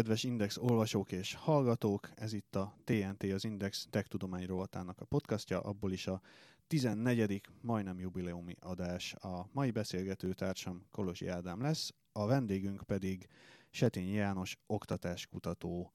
[0.00, 2.10] kedves Index olvasók és hallgatók!
[2.14, 6.20] Ez itt a TNT, az Index Tech Tudomány rovatának a podcastja, abból is a
[6.66, 7.40] 14.
[7.60, 9.14] majdnem jubileumi adás.
[9.14, 13.26] A mai beszélgető társam Kolosi Ádám lesz, a vendégünk pedig
[13.70, 15.92] Setényi János oktatáskutató,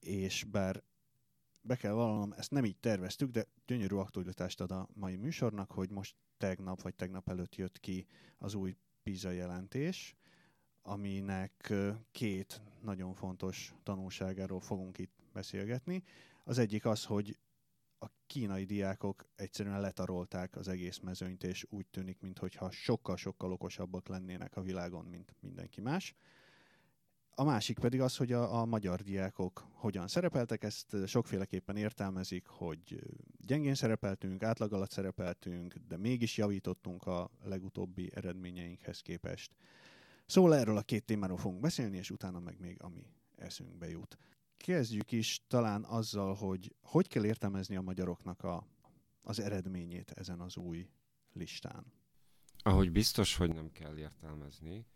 [0.00, 0.82] és bár
[1.60, 5.90] be kell vallanom, ezt nem így terveztük, de gyönyörű aktualitást ad a mai műsornak, hogy
[5.90, 8.06] most tegnap vagy tegnap előtt jött ki
[8.38, 10.16] az új PISA jelentés,
[10.86, 11.72] aminek
[12.10, 16.02] két nagyon fontos tanulságáról fogunk itt beszélgetni.
[16.44, 17.38] Az egyik az, hogy
[17.98, 24.56] a kínai diákok egyszerűen letarolták az egész mezőnyt, és úgy tűnik, mintha sokkal-sokkal okosabbak lennének
[24.56, 26.14] a világon, mint mindenki más.
[27.36, 32.98] A másik pedig az, hogy a, a magyar diákok hogyan szerepeltek, ezt sokféleképpen értelmezik, hogy
[33.38, 39.56] gyengén szerepeltünk, átlag alatt szerepeltünk, de mégis javítottunk a legutóbbi eredményeinkhez képest.
[40.26, 44.18] Szóval erről a két témáról fogunk beszélni, és utána meg még ami eszünkbe jut.
[44.56, 48.66] Kezdjük is talán azzal, hogy hogy kell értelmezni a magyaroknak a,
[49.22, 50.88] az eredményét ezen az új
[51.32, 51.92] listán.
[52.58, 54.86] Ahogy biztos, hogy nem kell értelmezni,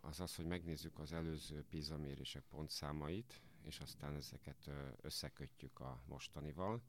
[0.00, 6.82] az az, hogy megnézzük az előző PISA mérések pontszámait, és aztán ezeket összekötjük a mostanival.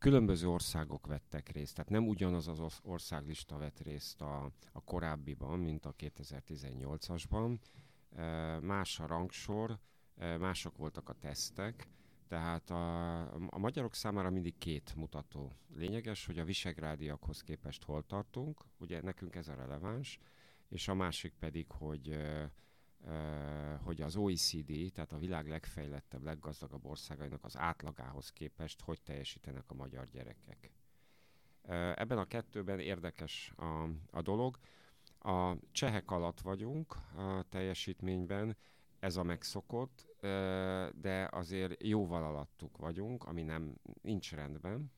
[0.00, 5.84] Különböző országok vettek részt, tehát nem ugyanaz az országlista vett részt a, a korábbiban, mint
[5.84, 7.58] a 2018-asban.
[8.60, 9.78] Más a rangsor,
[10.38, 11.88] mások voltak a tesztek,
[12.28, 18.64] tehát a, a magyarok számára mindig két mutató lényeges, hogy a visegrádiakhoz képest hol tartunk,
[18.78, 20.18] ugye nekünk ez a releváns,
[20.68, 22.16] és a másik pedig, hogy
[23.82, 29.74] hogy az OECD, tehát a világ legfejlettebb, leggazdagabb országainak az átlagához képest hogy teljesítenek a
[29.74, 30.70] magyar gyerekek.
[31.94, 34.58] Ebben a kettőben érdekes a, a dolog.
[35.18, 38.56] A csehek alatt vagyunk a teljesítményben,
[38.98, 40.06] ez a megszokott,
[41.00, 44.92] de azért jóval alattuk vagyunk, ami nem nincs rendben.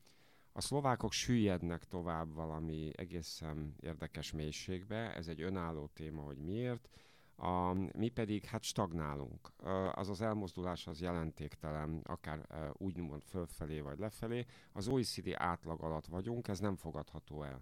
[0.51, 6.89] A szlovákok süllyednek tovább valami egészen érdekes mélységbe, ez egy önálló téma, hogy miért
[7.35, 9.51] a, mi pedig hát stagnálunk.
[9.93, 14.45] Az az elmozdulás az jelentéktelen, akár úgymond fölfelé vagy lefelé.
[14.71, 17.61] Az OECD átlag alatt vagyunk, ez nem fogadható el.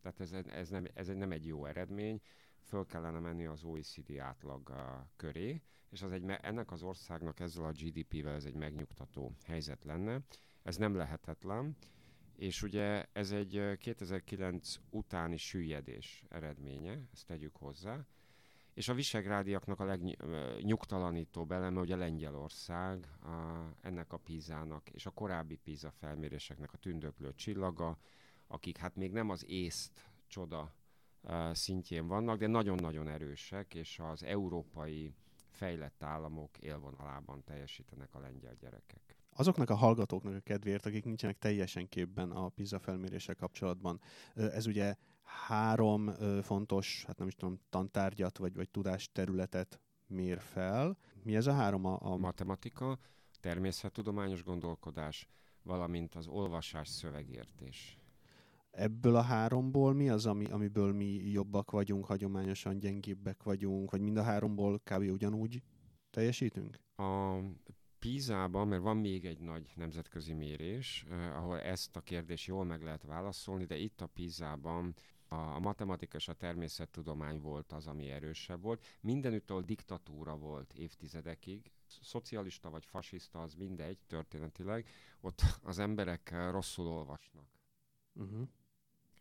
[0.00, 2.20] Tehát ez, ez, nem, ez nem egy jó eredmény,
[2.62, 4.72] föl kellene menni az OECD átlag
[5.16, 10.20] köré, és az egy, ennek az országnak ezzel a GDP-vel ez egy megnyugtató helyzet lenne.
[10.62, 11.76] Ez nem lehetetlen,
[12.36, 18.06] és ugye ez egy 2009 utáni süllyedés eredménye, ezt tegyük hozzá,
[18.74, 23.28] és a visegrádiaknak a legnyugtalanítóbb eleme, hogy a Lengyelország a,
[23.80, 27.98] ennek a pízának és a korábbi píza felméréseknek a tündöklő csillaga,
[28.46, 30.74] akik hát még nem az észt csoda
[31.52, 35.14] szintjén vannak, de nagyon-nagyon erősek, és az európai
[35.50, 39.16] fejlett államok élvonalában teljesítenek a lengyel gyerekek.
[39.34, 44.00] Azoknak a hallgatóknak a kedvéért, akik nincsenek teljesen képben a PISA felmérése kapcsolatban,
[44.34, 46.10] ez ugye három
[46.42, 50.96] fontos, hát nem is tudom, tantárgyat vagy, vagy tudásterületet mér fel.
[51.22, 51.84] Mi ez a három?
[51.84, 52.16] A, a...
[52.16, 52.98] Matematika,
[53.40, 55.28] természettudományos gondolkodás,
[55.62, 57.98] valamint az olvasás szövegértés.
[58.70, 64.16] Ebből a háromból mi az, ami, amiből mi jobbak vagyunk, hagyományosan gyengébbek vagyunk, vagy mind
[64.16, 65.02] a háromból kb.
[65.02, 65.62] ugyanúgy
[66.10, 66.78] teljesítünk?
[66.96, 67.38] A
[68.02, 72.82] PISA-ban, mert van még egy nagy nemzetközi mérés, eh, ahol ezt a kérdést jól meg
[72.82, 74.94] lehet válaszolni, de itt a PISA-ban
[75.28, 78.86] a, a matematika és a természettudomány volt az, ami erősebb volt.
[79.00, 84.88] Mindenütt, ahol diktatúra volt évtizedekig, szocialista vagy fasiszta, az mindegy történetileg,
[85.20, 87.46] ott az emberek rosszul olvasnak.
[88.12, 88.48] Uh-huh.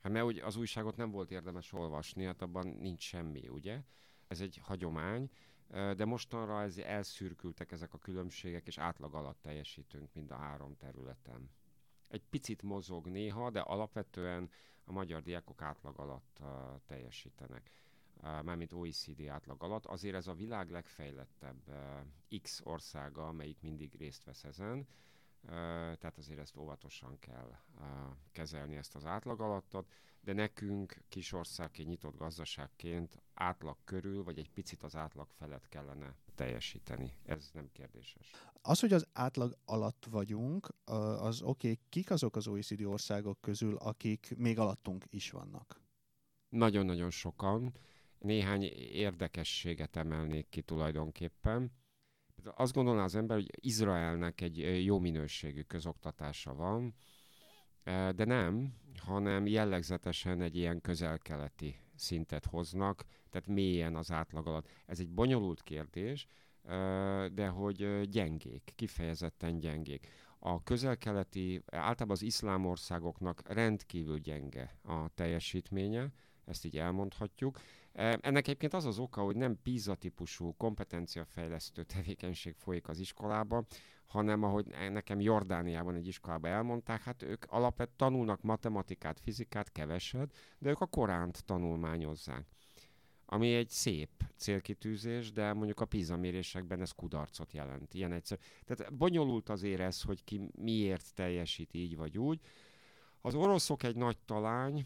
[0.02, 3.82] Hát mert ugye az újságot nem volt érdemes olvasni, hát abban nincs semmi, ugye?
[4.28, 5.30] Ez egy hagyomány,
[5.72, 11.50] de mostanra ez elszürkültek ezek a különbségek, és átlag alatt teljesítünk mind a három területen.
[12.08, 14.50] Egy picit mozog néha, de alapvetően
[14.84, 16.48] a magyar diákok átlag alatt uh,
[16.86, 17.72] teljesítenek,
[18.16, 19.86] uh, mármint OECD átlag alatt.
[19.86, 21.72] Azért ez a világ legfejlettebb
[22.42, 24.88] X országa, amelyik mindig részt vesz ezen,
[25.46, 27.56] tehát azért ezt óvatosan kell
[28.32, 29.92] kezelni ezt az átlag alattot,
[30.22, 37.14] de nekünk kisországként, nyitott gazdaságként átlag körül, vagy egy picit az átlag felett kellene teljesíteni.
[37.26, 38.32] Ez nem kérdéses.
[38.62, 41.80] Az, hogy az átlag alatt vagyunk, az oké, okay.
[41.90, 45.82] kik azok az OECD országok közül, akik még alattunk is vannak?
[46.50, 47.74] Nagyon-nagyon sokan.
[48.18, 51.72] Néhány érdekességet emelnék ki tulajdonképpen.
[52.44, 56.94] Azt gondolná az ember, hogy Izraelnek egy jó minőségű közoktatása van,
[58.16, 64.70] de nem, hanem jellegzetesen egy ilyen közelkeleti szintet hoznak, tehát mélyen az átlag alatt.
[64.86, 66.28] Ez egy bonyolult kérdés,
[67.34, 70.08] de hogy gyengék, kifejezetten gyengék.
[70.40, 76.12] A közel-keleti, általában az iszlám országoknak rendkívül gyenge a teljesítménye,
[76.46, 77.60] ezt így elmondhatjuk.
[77.94, 83.66] Ennek egyébként az az oka, hogy nem PISA típusú kompetenciafejlesztő tevékenység folyik az iskolában,
[84.06, 90.70] hanem ahogy nekem Jordániában egy iskolában elmondták, hát ők alapvetően tanulnak matematikát, fizikát, keveset, de
[90.70, 92.46] ők a Koránt tanulmányozzák.
[93.26, 97.94] Ami egy szép célkitűzés, de mondjuk a PISA mérésekben ez kudarcot jelent.
[97.94, 98.40] Ilyen egyszer.
[98.66, 102.40] Tehát bonyolult azért ez, hogy ki miért teljesít így vagy úgy.
[103.22, 104.86] Az oroszok egy nagy talány,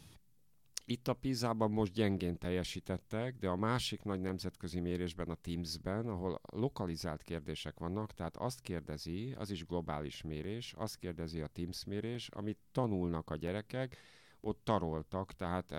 [0.85, 6.41] itt a Pizában most gyengén teljesítettek, de a másik nagy nemzetközi mérésben, a Teams-ben, ahol
[6.51, 12.27] lokalizált kérdések vannak, tehát azt kérdezi, az is globális mérés, azt kérdezi a Teams mérés,
[12.29, 13.97] amit tanulnak a gyerekek,
[14.39, 15.71] ott taroltak, tehát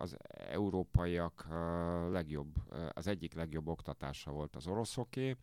[0.00, 0.16] az
[0.50, 1.46] európaiak
[2.10, 2.54] legjobb,
[2.92, 5.36] az egyik legjobb oktatása volt az oroszoké,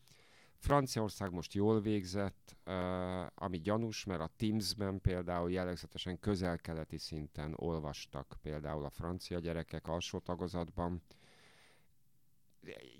[0.61, 2.57] Franciaország most jól végzett,
[3.35, 10.19] ami gyanús, mert a Teams-ben például jellegzetesen közel-keleti szinten olvastak például a francia gyerekek alsó
[10.19, 11.01] tagozatban.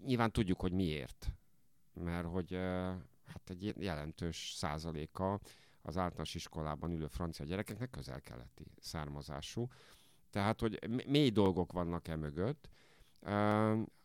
[0.06, 1.32] Nyilván tudjuk, hogy miért.
[1.94, 2.54] Mert hogy
[3.26, 5.40] hát egy jelentős százaléka
[5.82, 9.68] az általános iskolában ülő francia gyerekeknek közel-keleti származású.
[10.30, 12.70] Tehát, hogy mély dolgok vannak e mögött.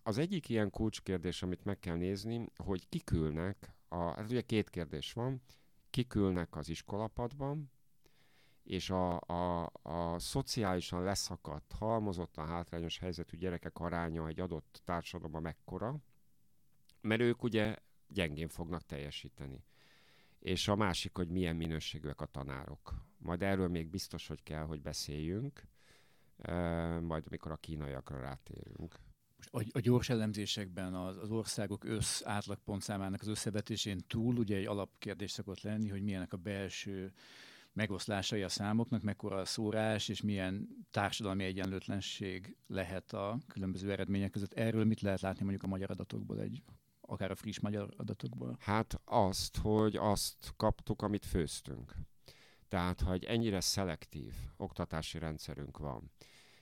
[0.02, 5.12] Az egyik ilyen kulcskérdés, amit meg kell nézni, hogy kikülnek, a, hát ugye két kérdés
[5.12, 5.42] van,
[5.90, 7.70] kikülnek az iskolapadban,
[8.62, 15.96] és a, a, a szociálisan leszakadt, halmozottan hátrányos helyzetű gyerekek aránya egy adott társadalomban mekkora,
[17.00, 17.76] mert ők ugye
[18.08, 19.64] gyengén fognak teljesíteni.
[20.38, 22.94] És a másik, hogy milyen minőségűek a tanárok.
[23.18, 25.66] Majd erről még biztos, hogy kell, hogy beszéljünk,
[27.00, 28.94] majd amikor a kínaiakra rátérünk
[29.50, 35.30] a, a gyors elemzésekben az, az országok össz átlagpontszámának az összevetésén túl ugye egy alapkérdés
[35.30, 37.12] szokott lenni, hogy milyenek a belső
[37.72, 44.52] megoszlásai a számoknak, mekkora a szórás, és milyen társadalmi egyenlőtlenség lehet a különböző eredmények között.
[44.52, 46.62] Erről mit lehet látni mondjuk a magyar adatokból, egy,
[47.00, 48.56] akár a friss magyar adatokból?
[48.60, 51.94] Hát azt, hogy azt kaptuk, amit főztünk.
[52.68, 56.10] Tehát, hogy ennyire szelektív oktatási rendszerünk van,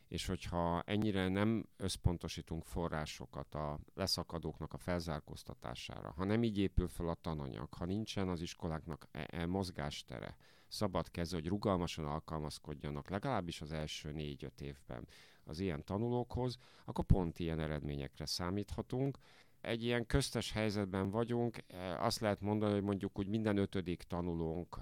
[0.09, 7.09] és hogyha ennyire nem összpontosítunk forrásokat a leszakadóknak a felzárkóztatására, ha nem így épül fel
[7.09, 10.37] a tananyag, ha nincsen az iskoláknak e, e mozgástere,
[10.69, 15.07] szabad keze, hogy rugalmasan alkalmazkodjanak legalábbis az első négy-öt évben
[15.45, 19.19] az ilyen tanulókhoz, akkor pont ilyen eredményekre számíthatunk.
[19.61, 24.79] Egy ilyen köztes helyzetben vagyunk, e, azt lehet mondani, hogy mondjuk úgy minden ötödik tanulónk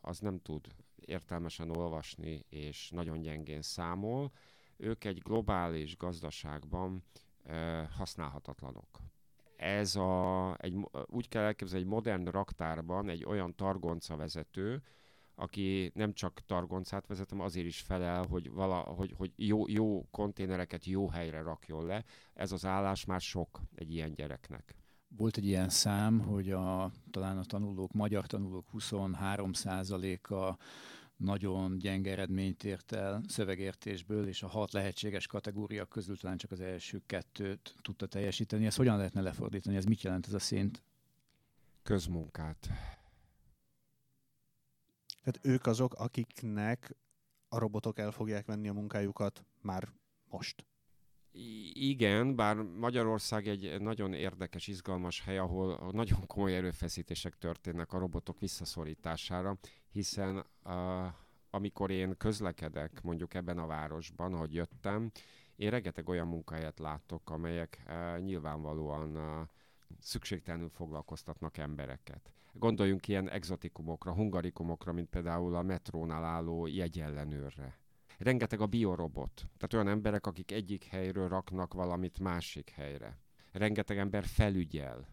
[0.00, 0.66] az nem tud
[1.00, 4.32] értelmesen olvasni, és nagyon gyengén számol,
[4.80, 7.02] ők egy globális gazdaságban
[7.96, 9.00] használhatatlanok.
[9.56, 14.82] Ez a, egy, úgy kell elképzelni, egy modern raktárban egy olyan targonca vezető,
[15.34, 20.84] aki nem csak targoncát vezetem, azért is felel, hogy, vala, hogy, hogy jó, jó konténereket
[20.84, 22.04] jó helyre rakjon le.
[22.34, 24.74] Ez az állás már sok egy ilyen gyereknek.
[25.16, 30.56] Volt egy ilyen szám, hogy a, talán a tanulók, magyar tanulók 23%-a
[31.20, 36.60] nagyon gyenge eredményt ért el szövegértésből, és a hat lehetséges kategória közül talán csak az
[36.60, 38.66] első kettőt tudta teljesíteni.
[38.66, 39.76] Ezt hogyan lehetne lefordítani?
[39.76, 40.82] Ez mit jelent ez a szint?
[41.82, 42.68] Közmunkát.
[45.22, 46.96] Tehát ők azok, akiknek
[47.48, 49.88] a robotok el fogják venni a munkájukat már
[50.24, 50.64] most.
[51.72, 58.38] Igen, bár Magyarország egy nagyon érdekes, izgalmas hely, ahol nagyon komoly erőfeszítések történnek a robotok
[58.38, 59.58] visszaszorítására,
[59.90, 61.06] hiszen uh,
[61.50, 65.10] amikor én közlekedek mondjuk ebben a városban, ahogy jöttem,
[65.56, 69.48] én rengeteg olyan munkahelyet látok, amelyek uh, nyilvánvalóan uh,
[69.98, 72.32] szükségtelenül foglalkoztatnak embereket.
[72.52, 77.78] Gondoljunk ilyen exotikumokra, hungarikumokra, mint például a metrónál álló jegyellenőrre
[78.20, 79.32] rengeteg a biorobot.
[79.34, 83.18] Tehát olyan emberek, akik egyik helyről raknak valamit másik helyre.
[83.52, 85.08] Rengeteg ember felügyel,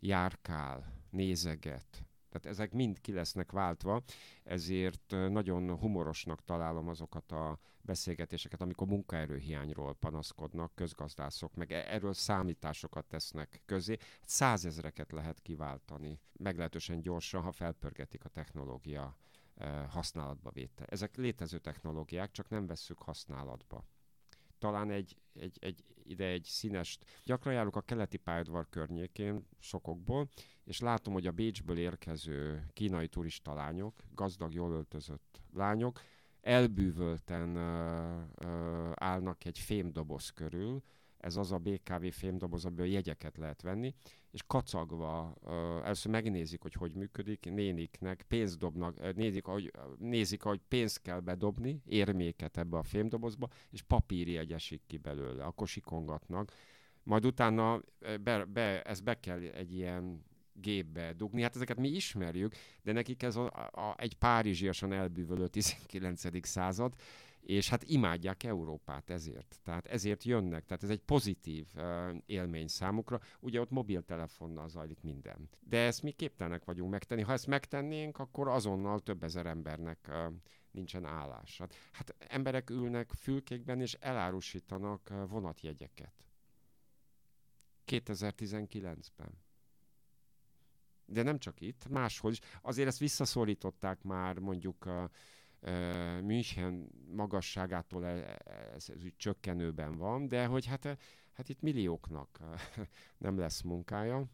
[0.00, 2.07] járkál, nézeget.
[2.30, 4.02] Tehát ezek mind ki lesznek váltva,
[4.44, 13.06] ezért nagyon humorosnak találom azokat a beszélgetéseket, amikor munkaerőhiányról panaszkodnak közgazdászok, meg e- erről számításokat
[13.06, 13.96] tesznek közé.
[14.24, 19.16] Százezreket lehet kiváltani, meglehetősen gyorsan, ha felpörgetik a technológia
[19.88, 20.86] használatba vétel.
[20.86, 23.84] Ezek létező technológiák, csak nem vesszük használatba.
[24.58, 30.28] Talán egy, egy, egy, ide egy színes, gyakran járok a keleti pályaudvar környékén sokokból,
[30.68, 36.00] és látom, hogy a Bécsből érkező kínai turista lányok, gazdag, jól öltözött lányok,
[36.40, 40.82] elbűvölten ö, ö, állnak egy fémdoboz körül,
[41.18, 43.94] ez az a BKV fémdoboz, amiből jegyeket lehet venni,
[44.30, 45.52] és kacagva uh,
[45.84, 51.82] először megnézik, hogy hogy működik, néniknek pénzt dobnak, nézik, ahogy, nézik, ahogy pénzt kell bedobni,
[51.84, 56.52] érméket ebbe a fémdobozba, és papírjegy esik ki belőle, akkor sikongatnak.
[57.02, 57.82] Majd utána
[58.20, 60.24] be, be, ezt be kell egy ilyen
[60.60, 61.42] gépbe dugni.
[61.42, 66.46] Hát ezeket mi ismerjük, de nekik ez a, a, egy párizsiasan elbűvölő 19.
[66.46, 66.94] század,
[67.40, 69.60] és hát imádják Európát ezért.
[69.64, 71.82] Tehát ezért jönnek, tehát ez egy pozitív uh,
[72.26, 73.20] élmény számukra.
[73.40, 75.48] Ugye ott mobiltelefonnal zajlik minden.
[75.60, 77.22] De ezt mi képtelenek vagyunk megtenni.
[77.22, 80.32] Ha ezt megtennénk, akkor azonnal több ezer embernek uh,
[80.70, 81.58] nincsen állás.
[81.58, 86.12] Hát, hát emberek ülnek fülkékben és elárusítanak uh, vonatjegyeket.
[87.86, 89.46] 2019-ben.
[91.10, 92.38] De nem csak itt, máshol is.
[92.62, 98.20] Azért ezt visszaszorították már mondjuk uh, München magasságától ez,
[98.74, 100.98] ez, ez úgy csökkenőben van, de hogy hát,
[101.32, 102.38] hát itt millióknak
[103.18, 104.24] nem lesz munkája.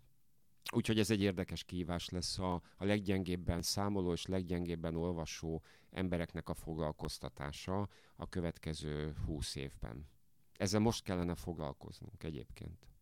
[0.72, 6.54] Úgyhogy ez egy érdekes kívás lesz a, a leggyengébben számoló és leggyengébben olvasó embereknek a
[6.54, 10.08] foglalkoztatása a következő húsz évben.
[10.56, 12.93] Ezzel most kellene foglalkoznunk egyébként.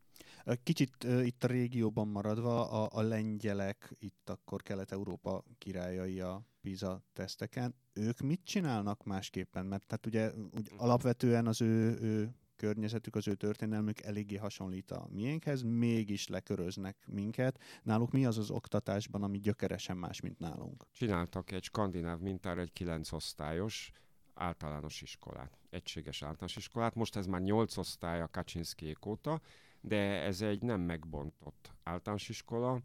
[0.62, 7.02] Kicsit uh, itt a régióban maradva, a, a lengyelek, itt akkor Kelet-Európa királyai a PISA
[7.12, 9.66] teszteken, ők mit csinálnak másképpen?
[9.66, 15.08] Mert tehát ugye úgy alapvetően az ő, ő környezetük, az ő történelmük eléggé hasonlít a
[15.10, 17.60] miénkhez, mégis leköröznek minket.
[17.82, 20.86] Náluk mi az az oktatásban, ami gyökeresen más, mint nálunk?
[20.92, 23.90] Csináltak egy skandináv mintára egy kilenc osztályos
[24.34, 26.94] általános iskolát, egységes általános iskolát.
[26.94, 29.40] Most ez már nyolc osztály a Kaczynszkiék óta,
[29.84, 32.80] de ez egy nem megbontott általános iskola,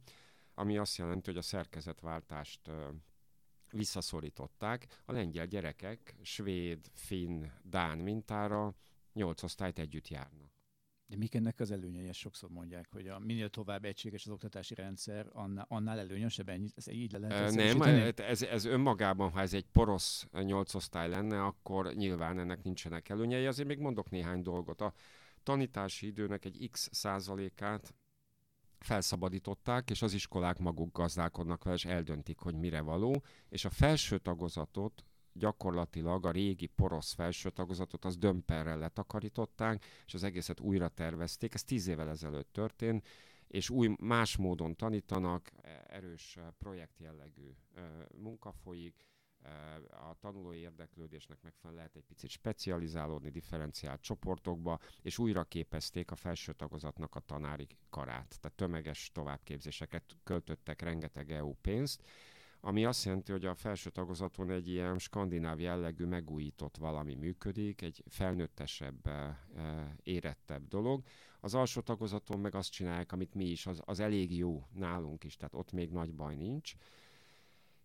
[0.54, 2.70] ami azt jelenti, hogy a szerkezetváltást
[3.72, 5.02] visszaszorították.
[5.06, 8.76] A lengyel gyerekek svéd, finn, dán mintára
[9.14, 10.56] nyolc osztályt együtt járnak.
[11.10, 12.08] De mik ennek az előnyei?
[12.08, 16.70] Ezt sokszor mondják, hogy a minél tovább egységes az oktatási rendszer, annál, annál előnyösebb, ennyi,
[16.76, 21.44] ez így le lehet Nem, ez, ez önmagában, ha ez egy porosz nyolc osztály lenne,
[21.44, 23.46] akkor nyilván ennek nincsenek előnyei.
[23.46, 24.82] Azért még mondok néhány dolgot.
[24.82, 24.94] A
[25.48, 27.94] tanítási időnek egy x százalékát
[28.80, 34.18] felszabadították, és az iskolák maguk gazdálkodnak vele, és eldöntik, hogy mire való, és a felső
[34.18, 41.54] tagozatot gyakorlatilag a régi porosz felső tagozatot az dömperrel letakarították, és az egészet újra tervezték.
[41.54, 43.08] Ez tíz évvel ezelőtt történt,
[43.48, 45.52] és új, más módon tanítanak,
[45.88, 47.56] erős projektjellegű
[48.16, 49.06] munka folyik,
[49.90, 56.54] a tanulói érdeklődésnek megfelelően lehet egy picit specializálódni differenciált csoportokba, és újra képezték a felső
[56.54, 58.38] tagozatnak a tanári karát.
[58.40, 62.04] Tehát tömeges továbbképzéseket költöttek rengeteg EU pénzt,
[62.60, 68.04] ami azt jelenti, hogy a felső tagozaton egy ilyen skandináv jellegű megújított valami működik, egy
[68.10, 69.10] felnőttesebb,
[70.04, 71.04] érettebb dolog.
[71.40, 75.36] Az alsó tagozaton meg azt csinálják, amit mi is, az, az elég jó nálunk is,
[75.36, 76.74] tehát ott még nagy baj nincs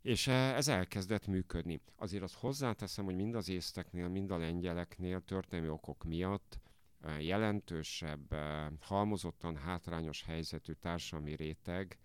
[0.02, 1.80] és eh, ez elkezdett működni.
[1.96, 6.58] Azért azt hozzáteszem, hogy mind az észteknél, mind a lengyeleknél történelmi okok miatt
[7.00, 11.98] eh, jelentősebb, eh, halmozottan hátrányos helyzetű társadalmi réteg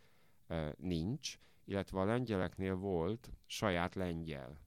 [0.77, 4.59] nincs, illetve a lengyeleknél volt saját lengyel,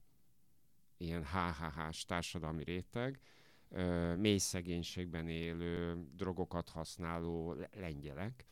[0.97, 3.19] ilyen HHH-s társadalmi réteg,
[4.17, 8.45] mély szegénységben élő, drogokat használó lengyelek,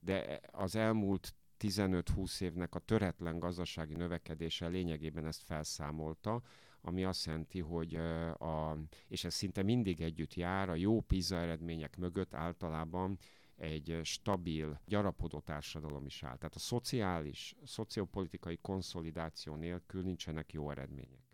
[0.00, 6.42] de az elmúlt 15-20 évnek a töretlen gazdasági növekedése lényegében ezt felszámolta,
[6.80, 11.96] ami azt jelenti, hogy a, és ez szinte mindig együtt jár, a jó PISA eredmények
[11.96, 13.18] mögött általában
[13.56, 16.36] egy stabil, gyarapodó társadalom is áll.
[16.36, 21.30] Tehát a szociális, szociopolitikai konszolidáció nélkül nincsenek jó eredmények.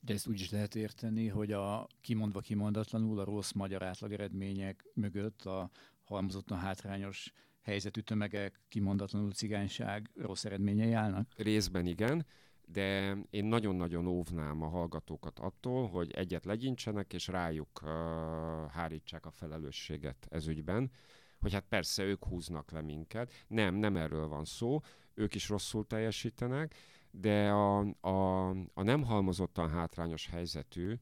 [0.00, 4.84] De ezt úgy is lehet érteni, hogy a kimondva kimondatlanul a rossz magyar átlag eredmények
[4.94, 5.70] mögött a
[6.04, 7.32] halmozottan hátrányos
[7.64, 11.28] helyzetű tömegek, kimondatlanul cigányság rossz eredményei állnak?
[11.36, 12.26] Részben igen,
[12.66, 17.90] de én nagyon-nagyon óvnám a hallgatókat attól, hogy egyet legyintsenek, és rájuk uh,
[18.70, 20.90] hárítsák a felelősséget ez ügyben,
[21.40, 23.32] hogy hát persze ők húznak le minket.
[23.46, 24.80] Nem, nem erről van szó,
[25.14, 26.74] ők is rosszul teljesítenek,
[27.10, 30.94] de a, a, a nem halmozottan hátrányos helyzetű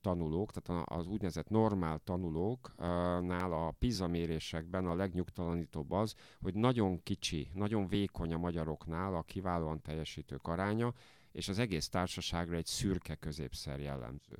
[0.00, 7.50] tanulók, tehát az úgynevezett normál tanulóknál a PISA mérésekben a legnyugtalanítóbb az, hogy nagyon kicsi,
[7.54, 10.92] nagyon vékony a magyaroknál a kiválóan teljesítők aránya,
[11.32, 14.36] és az egész társaságra egy szürke középszer jellemző.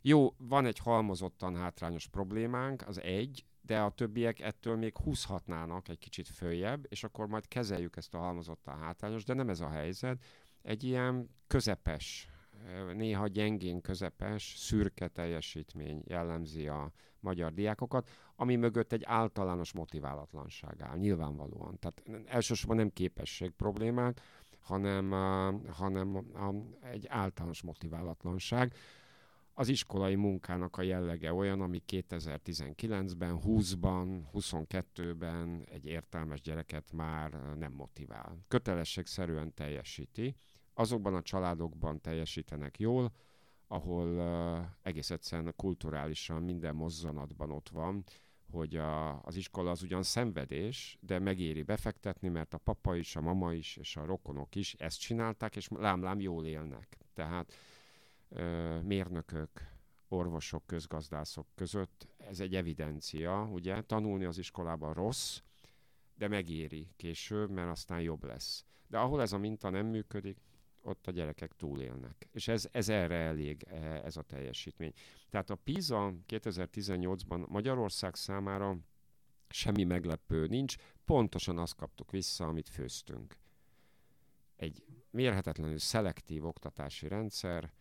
[0.00, 5.98] Jó, van egy halmozottan hátrányos problémánk, az egy, de a többiek ettől még húzhatnának egy
[5.98, 10.22] kicsit följebb, és akkor majd kezeljük ezt a halmozottan hátrányos, de nem ez a helyzet,
[10.62, 12.28] egy ilyen közepes,
[12.94, 20.96] néha gyengén közepes, szürke teljesítmény jellemzi a magyar diákokat, ami mögött egy általános motiválatlanság áll,
[20.96, 21.78] nyilvánvalóan.
[21.78, 24.20] Tehát elsősorban nem képesség problémák,
[24.60, 25.10] hanem,
[25.70, 26.24] hanem
[26.82, 28.74] egy általános motiválatlanság.
[29.54, 37.72] Az iskolai munkának a jellege olyan, ami 2019-ben, 20-ban, 22-ben egy értelmes gyereket már nem
[37.72, 38.38] motivál.
[38.48, 40.34] Kötelességszerűen teljesíti.
[40.78, 43.12] Azokban a családokban teljesítenek jól,
[43.68, 48.04] ahol uh, egész egyszerűen kulturálisan minden mozzanatban ott van,
[48.50, 53.20] hogy a, az iskola az ugyan szenvedés, de megéri befektetni, mert a papa is, a
[53.20, 56.98] mama is, és a rokonok is ezt csinálták, és lám-lám jól élnek.
[57.14, 57.52] Tehát
[58.28, 59.50] ö, mérnökök,
[60.08, 65.40] orvosok, közgazdászok között ez egy evidencia, ugye, tanulni az iskolában rossz,
[66.14, 68.64] de megéri később, mert aztán jobb lesz.
[68.86, 70.38] De ahol ez a minta nem működik,
[70.86, 72.28] ott a gyerekek túlélnek.
[72.32, 74.92] És ez, ez erre elég, e, ez a teljesítmény.
[75.30, 78.76] Tehát a PISA 2018-ban Magyarország számára
[79.48, 83.36] semmi meglepő nincs, pontosan azt kaptuk vissza, amit főztünk.
[84.56, 87.72] Egy mérhetetlenül szelektív oktatási rendszer,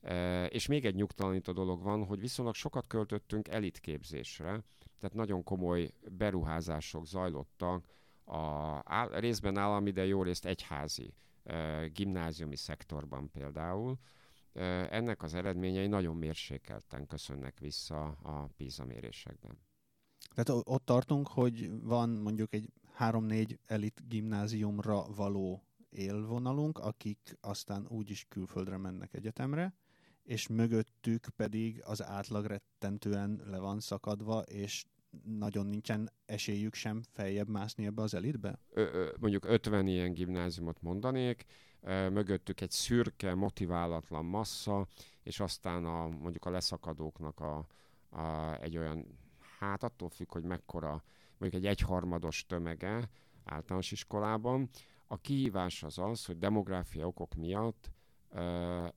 [0.00, 4.64] e, és még egy nyugtalanító dolog van, hogy viszonylag sokat költöttünk elitképzésre,
[4.98, 7.94] tehát nagyon komoly beruházások zajlottak,
[8.28, 11.14] a részben állami, de jó részt egyházi
[11.92, 13.98] gimnáziumi szektorban például,
[14.90, 19.58] ennek az eredményei nagyon mérsékelten köszönnek vissza a PISA mérésekben.
[20.34, 28.26] Tehát ott tartunk, hogy van mondjuk egy három-négy elit gimnáziumra való élvonalunk, akik aztán úgyis
[28.28, 29.74] külföldre mennek egyetemre,
[30.22, 34.84] és mögöttük pedig az átlag rettentően le van szakadva, és
[35.24, 38.58] nagyon nincsen esélyük sem feljebb mászni ebbe az elitbe?
[38.70, 41.44] Ö, mondjuk 50 ilyen gimnáziumot mondanék,
[42.12, 44.86] mögöttük egy szürke, motiválatlan massza,
[45.22, 47.66] és aztán a, mondjuk a leszakadóknak a,
[48.10, 49.18] a, egy olyan,
[49.58, 51.04] hát attól függ, hogy mekkora,
[51.38, 53.08] mondjuk egy egyharmados tömege
[53.44, 54.68] általános iskolában.
[55.06, 57.90] A kihívás az az, hogy demográfia okok miatt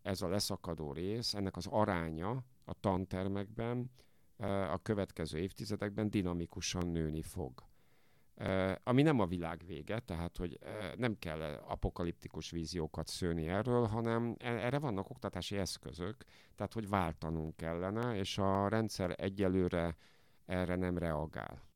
[0.02, 3.92] ez a leszakadó rész, ennek az aránya a tantermekben
[4.48, 7.68] a következő évtizedekben dinamikusan nőni fog.
[8.84, 10.60] Ami nem a világ vége, tehát hogy
[10.98, 16.24] nem kell apokaliptikus víziókat szőni erről, hanem e, erre vannak oktatási eszközök,
[16.56, 19.96] tehát hogy váltanunk kellene, és a rendszer egyelőre
[20.46, 21.68] erre nem reagál.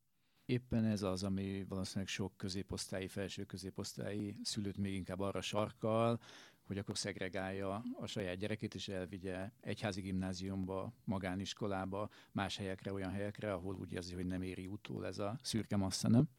[0.46, 6.20] Éppen ez az, ami valószínűleg sok középosztályi, felső középosztályi szülőt még inkább arra sarkal,
[6.68, 13.54] hogy akkor szegregálja a saját gyerekét, és elvigye egyházi gimnáziumba, magániskolába, más helyekre, olyan helyekre,
[13.54, 16.30] ahol úgy érzi, hogy nem éri utól ez a szürke massza, nem?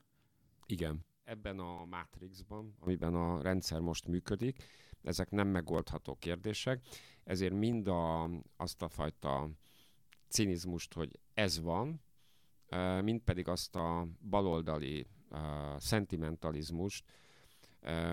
[0.67, 1.05] Igen.
[1.25, 4.65] Ebben a Matrixban, amiben a rendszer most működik,
[5.03, 6.81] ezek nem megoldható kérdések,
[7.25, 9.51] ezért mind a, azt a fajta
[10.29, 12.03] cinizmust, hogy ez van,
[13.03, 15.39] mind pedig azt a baloldali uh,
[15.79, 17.05] szentimentalizmust,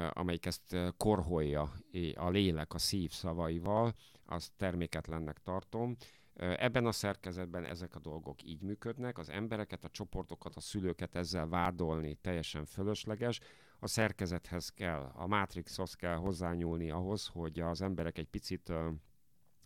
[0.10, 1.74] amelyik ezt korholja
[2.16, 3.94] a lélek, a szív szavaival,
[4.26, 5.96] azt terméketlennek tartom.
[6.36, 11.48] Ebben a szerkezetben ezek a dolgok így működnek, az embereket, a csoportokat, a szülőket ezzel
[11.48, 13.40] vádolni teljesen fölösleges,
[13.80, 18.74] a szerkezethez kell, a mátrixhoz kell hozzányúlni ahhoz, hogy az emberek egy picit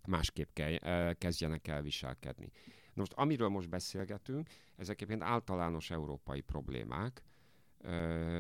[0.08, 2.52] másképp kell, kezdjenek el viselkedni.
[2.94, 7.24] Most amiről most beszélgetünk, ezek egyébként általános európai problémák,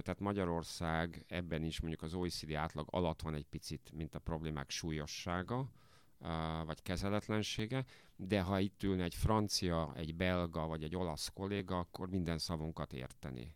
[0.01, 4.69] tehát Magyarország ebben is mondjuk az OECD átlag alatt van egy picit, mint a problémák
[4.69, 5.71] súlyossága,
[6.65, 12.09] vagy kezeletlensége, de ha itt ülne egy francia, egy belga vagy egy olasz kolléga, akkor
[12.09, 13.55] minden szavunkat érteni.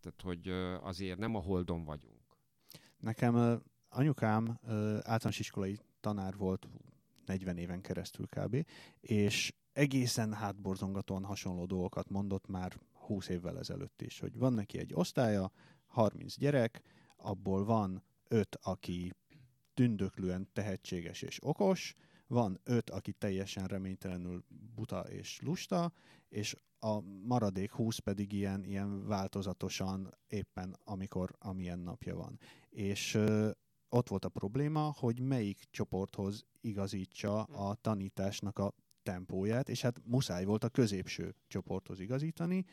[0.00, 0.48] Tehát, hogy
[0.82, 2.22] azért nem a holdon vagyunk.
[2.96, 4.58] Nekem anyukám
[5.02, 6.68] általános iskolai tanár volt
[7.26, 8.66] 40 éven keresztül kb.
[9.00, 14.94] És egészen hátborzongatóan hasonló dolgokat mondott már 20 évvel ezelőtt is, hogy van neki egy
[14.94, 15.52] osztálya,
[15.86, 16.82] 30 gyerek,
[17.16, 19.12] abból van 5, aki
[19.74, 21.94] tündöklően tehetséges és okos,
[22.26, 25.92] van 5, aki teljesen reménytelenül buta és lusta,
[26.28, 32.38] és a maradék 20 pedig ilyen, ilyen változatosan éppen amikor amilyen napja van.
[32.68, 33.50] És ö,
[33.88, 40.44] ott volt a probléma, hogy melyik csoporthoz igazítsa a tanításnak a tempóját, és hát muszáj
[40.44, 42.64] volt a középső csoporthoz igazítani,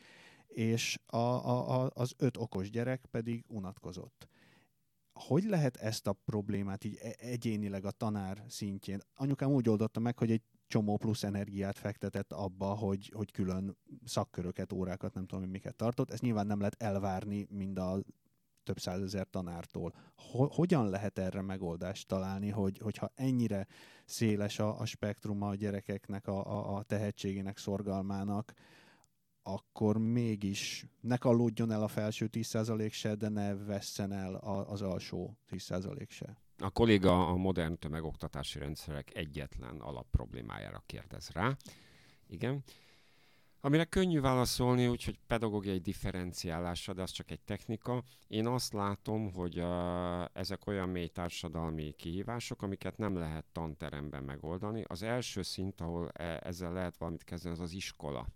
[0.48, 4.28] és a, a, a, az öt okos gyerek pedig unatkozott.
[5.14, 9.00] Hogy lehet ezt a problémát így e, egyénileg a tanár szintjén?
[9.14, 14.72] Anyukám úgy oldotta meg, hogy egy csomó plusz energiát fektetett abba, hogy, hogy külön szakköröket,
[14.72, 16.12] órákat, nem tudom, miket tartott.
[16.12, 18.04] Ezt nyilván nem lehet elvárni mind a
[18.64, 19.94] több százezer tanártól.
[20.16, 23.68] Ho- hogyan lehet erre megoldást találni, hogy, hogyha ennyire
[24.06, 28.54] széles a, a spektruma a gyerekeknek, a, a, a tehetségének, szorgalmának,
[29.44, 34.36] akkor mégis ne kalódjon el a felső 10% se, de ne vesszen el
[34.68, 36.38] az alsó 10% se.
[36.58, 41.58] A kolléga a modern tömegoktatási rendszerek egyetlen alapproblémájára kérdez rá.
[42.28, 42.64] Igen.
[43.64, 48.04] Amire könnyű válaszolni, úgyhogy pedagógiai differenciálásra, de az csak egy technika.
[48.28, 54.84] Én azt látom, hogy uh, ezek olyan mély társadalmi kihívások, amiket nem lehet tanteremben megoldani.
[54.88, 58.28] Az első szint, ahol e- ezzel lehet valamit kezdeni, az az iskola.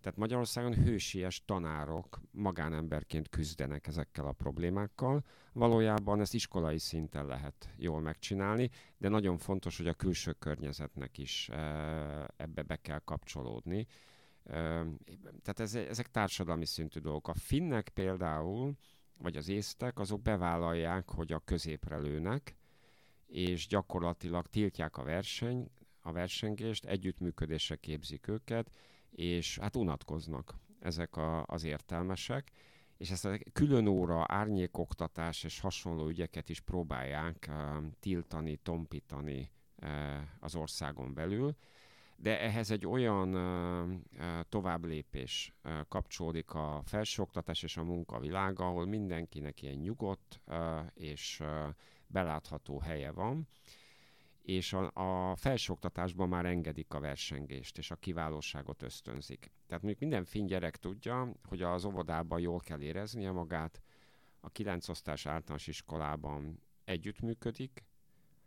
[0.00, 5.24] Tehát Magyarországon hősies tanárok magánemberként küzdenek ezekkel a problémákkal.
[5.52, 11.48] Valójában ezt iskolai szinten lehet jól megcsinálni, de nagyon fontos, hogy a külső környezetnek is
[12.36, 13.86] ebbe be kell kapcsolódni.
[15.42, 17.28] Tehát ez, ezek társadalmi szintű dolgok.
[17.28, 18.74] A finnek például,
[19.18, 22.56] vagy az észtek, azok bevállalják, hogy a középre lőnek,
[23.26, 28.70] és gyakorlatilag tiltják a verseny, a versengést, együttműködésre képzik őket,
[29.10, 32.50] és hát unatkoznak ezek a, az értelmesek,
[32.96, 39.50] és ezt a külön óra, árnyékoktatás és hasonló ügyeket is próbálják uh, tiltani, tompítani
[39.82, 39.88] uh,
[40.40, 41.56] az országon belül,
[42.22, 43.30] de ehhez egy olyan
[44.48, 45.54] továbblépés
[45.88, 50.40] kapcsolódik a felsőoktatás és a munkavilága, ahol mindenkinek ilyen nyugodt
[50.94, 51.42] és
[52.06, 53.48] belátható helye van,
[54.42, 54.90] és a,
[55.30, 59.50] a felsőoktatásban már engedik a versengést, és a kiválóságot ösztönzik.
[59.66, 63.82] Tehát mondjuk minden finn gyerek tudja, hogy az óvodában jól kell éreznie magát,
[64.40, 67.84] a kilenc osztás általános iskolában együttműködik,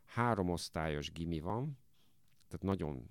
[0.06, 1.78] három osztályos gimi van,
[2.48, 3.10] tehát nagyon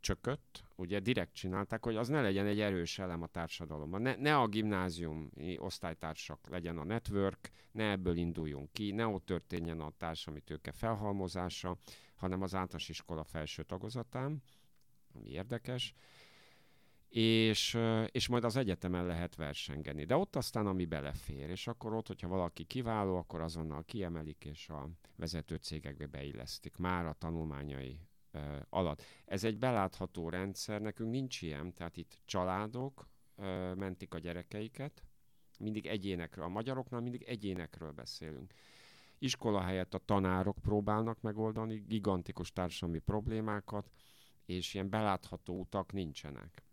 [0.00, 4.02] csökött, ugye direkt csinálták, hogy az ne legyen egy erős elem a társadalomban.
[4.02, 9.80] Ne, ne a gimnázium osztálytársak legyen a network, ne ebből induljunk ki, ne ott történjen
[9.80, 11.76] a társadalmi tőke felhalmozása,
[12.14, 14.42] hanem az általános iskola felső tagozatán,
[15.14, 15.94] ami érdekes,
[17.08, 20.04] és, és majd az egyetemen lehet versengeni.
[20.04, 24.68] De ott aztán, ami belefér, és akkor ott, hogyha valaki kiváló, akkor azonnal kiemelik, és
[24.68, 28.00] a vezető cégekbe beillesztik már a tanulmányai
[28.68, 29.02] alatt.
[29.24, 33.08] Ez egy belátható rendszer, nekünk nincs ilyen, tehát itt családok
[33.74, 35.04] mentik a gyerekeiket,
[35.58, 38.52] mindig egyénekről, a magyaroknál mindig egyénekről beszélünk.
[39.18, 43.90] Iskola helyett a tanárok próbálnak megoldani gigantikus társadalmi problémákat,
[44.44, 46.64] és ilyen belátható utak nincsenek.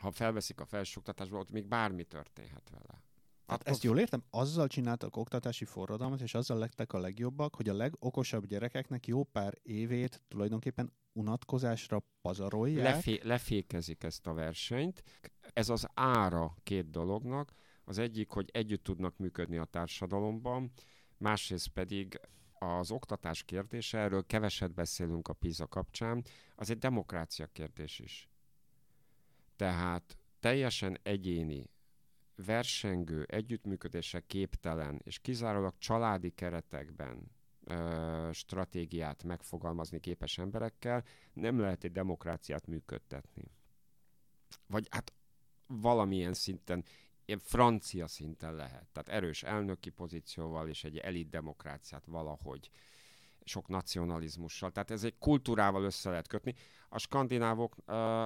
[0.00, 3.02] Ha felveszik a felsőoktatásba, ott még bármi történhet vele.
[3.48, 7.74] Hát ezt jól értem, azzal csináltak oktatási forradalmat, és azzal lettek a legjobbak, hogy a
[7.74, 12.84] legokosabb gyerekeknek jó pár évét tulajdonképpen unatkozásra pazarolják.
[12.84, 15.02] Lefé- lefékezik ezt a versenyt.
[15.52, 17.52] Ez az ára két dolognak.
[17.84, 20.72] Az egyik, hogy együtt tudnak működni a társadalomban,
[21.16, 22.20] másrészt pedig
[22.58, 28.28] az oktatás kérdése, erről keveset beszélünk a PISA kapcsán, az egy demokrácia kérdés is.
[29.56, 31.70] Tehát teljesen egyéni
[32.46, 37.30] versengő, együttműködésre képtelen és kizárólag családi keretekben
[37.64, 43.44] ö, stratégiát megfogalmazni képes emberekkel nem lehet egy demokráciát működtetni.
[44.66, 45.12] Vagy hát
[45.66, 46.84] valamilyen szinten,
[47.24, 48.86] ilyen francia szinten lehet.
[48.92, 52.70] Tehát erős elnöki pozícióval és egy elit demokráciát valahogy
[53.48, 54.70] sok nacionalizmussal.
[54.70, 56.54] Tehát ez egy kultúrával össze lehet kötni.
[56.88, 57.76] A skandinávok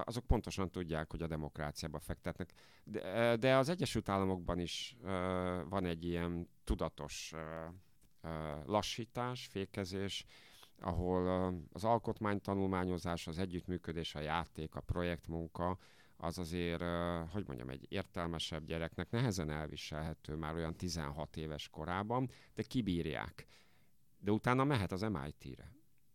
[0.05, 2.53] azok pontosan tudják, hogy a demokráciába fektetnek.
[3.39, 4.97] De, az Egyesült Államokban is
[5.69, 7.35] van egy ilyen tudatos
[8.65, 10.25] lassítás, fékezés,
[10.81, 15.79] ahol az alkotmánytanulmányozás, az együttműködés, a játék, a projektmunka,
[16.17, 16.83] az azért,
[17.31, 23.47] hogy mondjam, egy értelmesebb gyereknek nehezen elviselhető már olyan 16 éves korában, de kibírják
[24.23, 25.73] de utána mehet az MIT-re.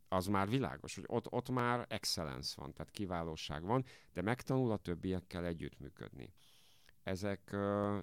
[0.07, 4.77] Az már világos, hogy ott, ott már excellence van, tehát kiválóság van, de megtanul a
[4.77, 6.33] többiekkel együttműködni.
[7.03, 7.55] Ezek,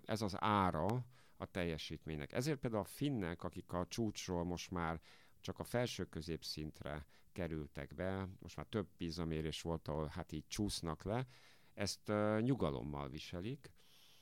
[0.04, 2.32] ez az ára a teljesítménynek.
[2.32, 5.00] Ezért például a finnek, akik a csúcsról most már
[5.40, 11.02] csak a felső középszintre kerültek be, most már több pizamérés volt, ahol hát így csúsznak
[11.02, 11.26] le,
[11.74, 13.72] ezt nyugalommal viselik.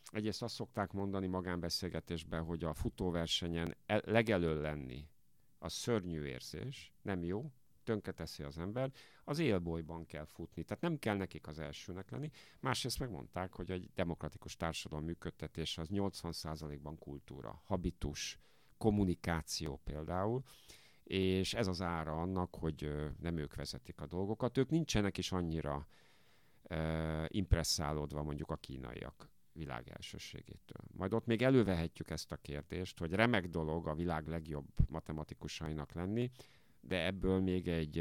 [0.05, 5.11] Egyrészt azt szokták mondani magánbeszélgetésben, hogy a futóversenyen el, legelől lenni
[5.63, 7.51] az szörnyű érzés, nem jó,
[7.85, 8.93] tönkreteszi az ember,
[9.25, 10.63] az élbolyban kell futni.
[10.63, 12.31] Tehát nem kell nekik az elsőnek lenni.
[12.61, 18.39] Másrészt megmondták, hogy egy demokratikus társadalom működtetése az 80%-ban kultúra, habitus,
[18.79, 20.43] kommunikáció például,
[21.05, 24.59] és ez az ára annak, hogy nem ők vezetik a dolgokat.
[24.59, 25.87] Ők nincsenek is annyira
[26.63, 30.87] uh, impresszálódva mondjuk a kínaiak világ elsőségétől.
[30.93, 36.31] Majd ott még elővehetjük ezt a kérdést, hogy remek dolog a világ legjobb matematikusainak lenni,
[36.81, 37.99] de ebből még egy,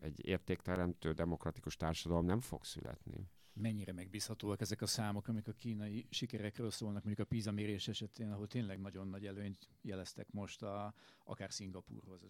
[0.00, 3.30] egy értékteremtő demokratikus társadalom nem fog születni.
[3.54, 8.30] Mennyire megbízhatóak ezek a számok, amik a kínai sikerekről szólnak, mondjuk a PISA mérés esetén,
[8.30, 10.94] ahol tényleg nagyon nagy előnyt jeleztek most a,
[11.24, 12.26] akár Szingapurhoz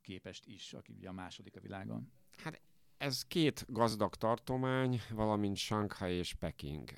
[0.00, 2.12] képest is, aki ugye a második a világon?
[2.36, 2.60] Hát
[2.98, 6.88] ez két gazdag tartomány, valamint Shanghai és Peking.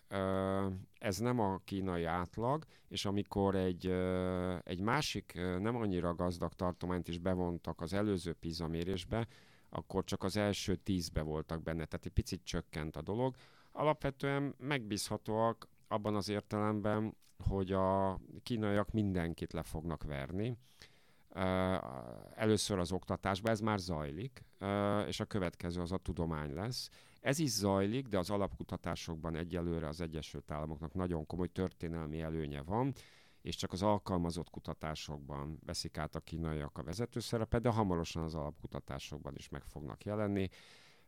[0.98, 3.86] Ez nem a kínai átlag, és amikor egy,
[4.62, 9.26] egy másik nem annyira gazdag tartományt is bevontak az előző PISA mérésbe,
[9.68, 13.34] akkor csak az első tízbe voltak benne, tehát egy picit csökkent a dolog.
[13.72, 17.16] Alapvetően megbízhatóak abban az értelemben,
[17.48, 20.56] hogy a kínaiak mindenkit le fognak verni,
[22.34, 24.44] először az oktatásban, ez már zajlik,
[25.06, 26.90] és a következő az a tudomány lesz.
[27.20, 32.94] Ez is zajlik, de az alapkutatásokban egyelőre az Egyesült Államoknak nagyon komoly történelmi előnye van,
[33.42, 39.34] és csak az alkalmazott kutatásokban veszik át a kínaiak a vezetőszerepet, de hamarosan az alapkutatásokban
[39.36, 40.48] is meg fognak jelenni.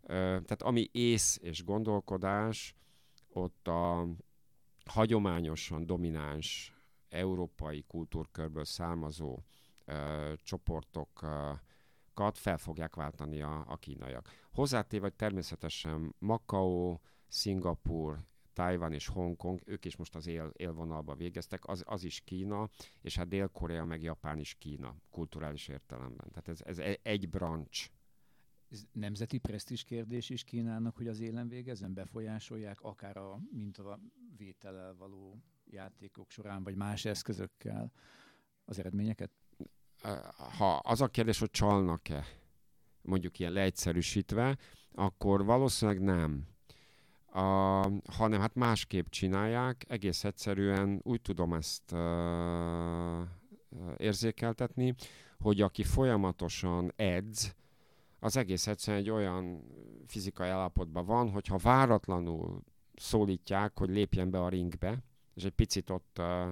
[0.06, 2.76] Tehát ami ész és gondolkodás,
[3.32, 4.08] ott a
[4.84, 6.76] hagyományosan domináns
[7.08, 9.38] európai kultúrkörből származó
[9.84, 11.58] ö, csoportokat
[12.38, 14.28] fel fogják váltani a, a kínaiak.
[14.52, 18.18] Hozzátéve, hogy természetesen Makao, Szingapur,
[18.52, 22.68] Tajvan és Hongkong, ők is most az él, élvonalba végeztek, az, az is Kína,
[23.00, 26.28] és hát Dél-Korea meg Japán is Kína, kulturális értelemben.
[26.30, 27.90] Tehát ez, ez e, egy branch.
[28.68, 35.42] Ez nemzeti presztis kérdés is Kínának, hogy az élen végezzen, befolyásolják akár a mintavétellel való
[35.64, 37.92] játékok során, vagy más eszközökkel
[38.64, 39.30] az eredményeket?
[40.58, 42.24] Ha az a kérdés, hogy csalnak-e,
[43.02, 44.58] mondjuk ilyen leegyszerűsítve,
[44.94, 46.46] akkor valószínűleg nem.
[47.32, 47.40] A,
[48.12, 53.20] hanem hát másképp csinálják, egész egyszerűen úgy tudom ezt uh,
[53.96, 54.94] érzékeltetni,
[55.38, 57.54] hogy aki folyamatosan edz,
[58.18, 59.64] az egész egyszerűen egy olyan
[60.06, 62.62] fizikai állapotban van, hogyha váratlanul
[62.94, 66.48] szólítják, hogy lépjen be a ringbe, és egy picit ott uh,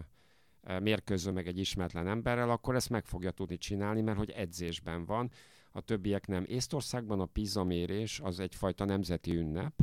[0.81, 5.31] mérkőző meg egy ismeretlen emberrel, akkor ezt meg fogja tudni csinálni, mert hogy edzésben van,
[5.73, 6.45] a többiek nem.
[6.49, 9.75] Észtországban a PISA mérés az egyfajta nemzeti ünnep,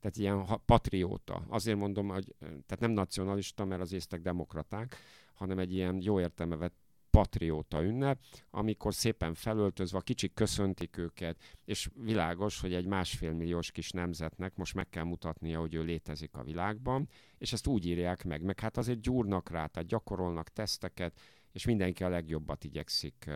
[0.00, 1.44] tehát ilyen patrióta.
[1.48, 4.96] Azért mondom, hogy tehát nem nacionalista, mert az észtek demokraták,
[5.34, 6.76] hanem egy ilyen jó értelme vett
[7.10, 8.20] patrióta ünnep,
[8.50, 14.56] amikor szépen felöltözve a kicsik köszöntik őket, és világos, hogy egy másfél milliós kis nemzetnek
[14.56, 18.60] most meg kell mutatnia, hogy ő létezik a világban, és ezt úgy írják meg, meg
[18.60, 21.20] hát azért gyúrnak rá, tehát gyakorolnak teszteket,
[21.52, 23.34] és mindenki a legjobbat igyekszik uh,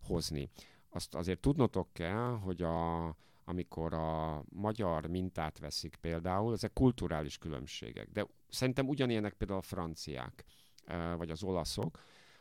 [0.00, 0.50] hozni.
[0.88, 3.06] Azt azért tudnotok kell, hogy a,
[3.44, 10.44] amikor a magyar mintát veszik például, ezek kulturális különbségek, de szerintem ugyanilyenek például a franciák,
[11.16, 11.98] vagy az olaszok,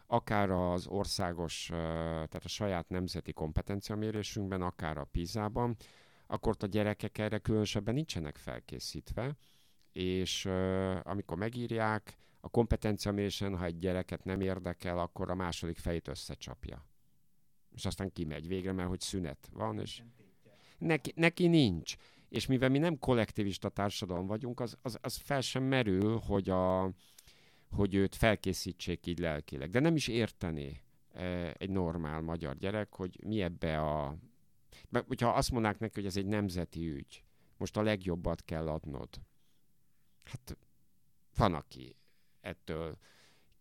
[0.07, 5.75] akár az országos, tehát a saját nemzeti kompetenciamérésünkben, akár a PISA-ban,
[6.27, 9.35] akkor a gyerekek erre különösebben nincsenek felkészítve,
[9.91, 10.45] és
[11.03, 16.85] amikor megírják, a kompetenciamérésen, ha egy gyereket nem érdekel, akkor a második fejét összecsapja.
[17.75, 20.03] És aztán kimegy végre, mert hogy szünet van, és
[20.77, 21.95] neki, neki nincs.
[22.29, 26.91] És mivel mi nem kollektivista társadalom vagyunk, az, az, az fel sem merül, hogy a,
[27.69, 29.69] hogy őt felkészítsék így lelkileg.
[29.69, 30.81] De nem is értené
[31.13, 34.17] e, egy normál magyar gyerek, hogy mi ebbe a...
[34.89, 37.23] Mert hogyha azt mondanák neki, hogy ez egy nemzeti ügy,
[37.57, 39.09] most a legjobbat kell adnod.
[40.23, 40.57] Hát
[41.35, 41.95] van, aki
[42.41, 42.97] ettől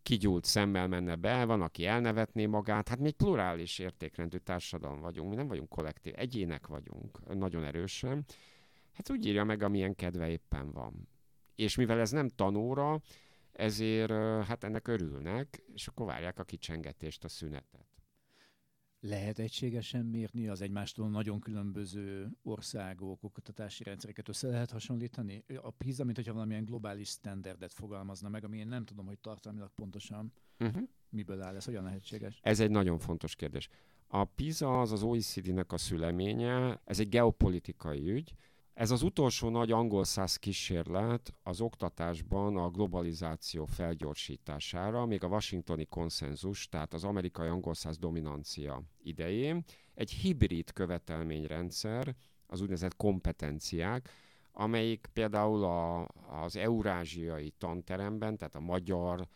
[0.05, 2.87] kigyúlt szemmel menne be, van, aki elnevetné magát.
[2.87, 8.25] Hát mi egy plurális értékrendű társadalom vagyunk, mi nem vagyunk kollektív, egyének vagyunk, nagyon erősen.
[8.93, 11.07] Hát úgy írja meg, amilyen kedve éppen van.
[11.55, 13.01] És mivel ez nem tanóra,
[13.55, 14.11] ezért
[14.45, 17.85] hát ennek örülnek, és akkor várják a kicsengetést, a szünetet.
[18.99, 25.43] Lehet egységesen mérni az egymástól nagyon különböző országok, oktatási rendszereket össze lehet hasonlítani?
[25.61, 29.71] A PISA, mint hogyha valamilyen globális standardet fogalmazna meg, ami én nem tudom, hogy tartalmilag
[29.75, 30.83] pontosan uh-huh.
[31.09, 32.39] miből áll ez, hogyan lehetséges?
[32.41, 33.69] Ez egy nagyon fontos kérdés.
[34.07, 38.35] A PISA az az OECD-nek a szüleménye, ez egy geopolitikai ügy,
[38.75, 45.85] ez az utolsó nagy angol száz kísérlet az oktatásban a globalizáció felgyorsítására, még a washingtoni
[45.85, 52.15] konszenzus, tehát az amerikai angol száz dominancia idején, egy hibrid követelményrendszer,
[52.47, 54.09] az úgynevezett kompetenciák,
[54.51, 56.07] amelyik például a,
[56.43, 59.27] az eurázsiai tanteremben, tehát a magyar,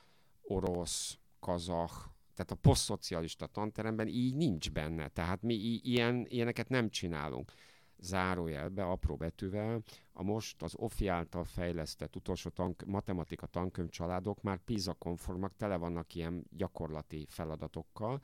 [0.42, 1.92] orosz, kazah,
[2.34, 5.08] tehát a posztszocialista tanteremben így nincs benne.
[5.08, 7.52] Tehát mi ilyen, ilyeneket nem csinálunk
[8.02, 14.58] zárójelbe, apró betűvel, a most az OFI által fejlesztett utolsó tank, matematika tankönyv családok már
[14.58, 18.22] PISA konformak, tele vannak ilyen gyakorlati feladatokkal,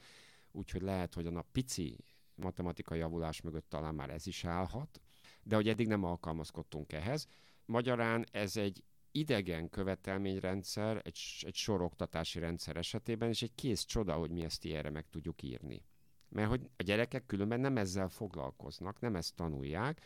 [0.51, 1.97] úgyhogy lehet, hogy a pici
[2.35, 5.01] matematikai javulás mögött talán már ez is állhat,
[5.43, 7.27] de hogy eddig nem alkalmazkodtunk ehhez.
[7.65, 14.31] Magyarán ez egy idegen követelményrendszer, egy, egy soroktatási rendszer esetében, és egy kész csoda, hogy
[14.31, 15.85] mi ezt ilyenre meg tudjuk írni.
[16.29, 20.01] Mert hogy a gyerekek különben nem ezzel foglalkoznak, nem ezt tanulják.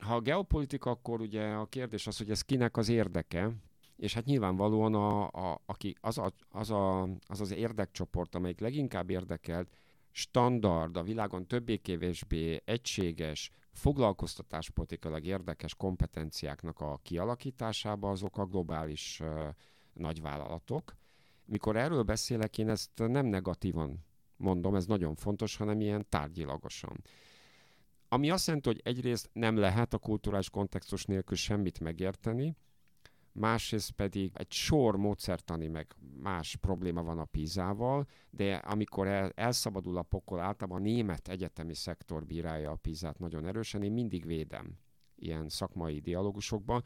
[0.00, 3.50] Ha a geopolitika, akkor ugye a kérdés az, hogy ez kinek az érdeke,
[3.96, 9.10] és hát nyilvánvalóan a, a, aki az, a, az, a, az az érdekcsoport, amelyik leginkább
[9.10, 9.76] érdekelt,
[10.10, 19.48] standard, a világon többé-kevésbé egységes, foglalkoztatáspolitikailag érdekes kompetenciáknak a kialakításába azok a globális uh,
[19.92, 20.96] nagyvállalatok.
[21.44, 24.04] Mikor erről beszélek, én ezt nem negatívan
[24.42, 27.04] mondom, ez nagyon fontos, hanem ilyen tárgyilagosan.
[28.08, 32.56] Ami azt jelenti, hogy egyrészt nem lehet a kulturális kontextus nélkül semmit megérteni,
[33.32, 39.96] másrészt pedig egy sor módszertani meg más probléma van a pízával, de amikor el, elszabadul
[39.96, 44.78] a pokol, általában a német egyetemi szektor bírálja a pízát nagyon erősen, én mindig védem
[45.16, 46.82] ilyen szakmai dialógusokban,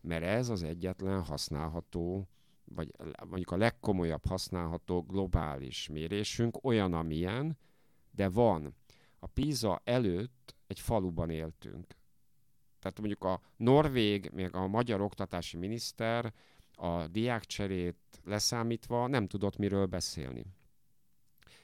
[0.00, 2.28] mert ez az egyetlen használható,
[2.74, 2.92] vagy
[3.26, 7.58] mondjuk a legkomolyabb használható globális mérésünk, olyan, amilyen,
[8.10, 8.74] de van.
[9.18, 11.98] A PISA előtt egy faluban éltünk
[12.78, 16.32] tehát mondjuk a norvég, még a magyar oktatási miniszter
[16.72, 20.44] a diákcserét leszámítva nem tudott miről beszélni.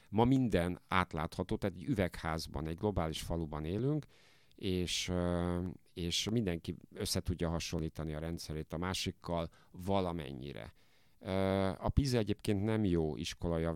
[0.09, 4.07] Ma minden átlátható, tehát egy üvegházban, egy globális faluban élünk,
[4.55, 5.13] és,
[5.95, 10.75] és mindenki össze tudja hasonlítani a rendszerét a másikkal valamennyire.
[11.79, 13.73] A PISA egyébként nem jó iskola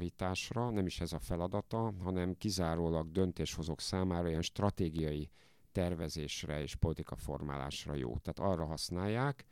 [0.70, 5.30] nem is ez a feladata, hanem kizárólag döntéshozók számára ilyen stratégiai
[5.72, 8.16] tervezésre és politikaformálásra jó.
[8.16, 9.44] Tehát arra használják.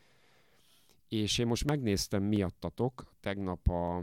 [1.09, 3.97] És én most megnéztem miattatok tegnap a,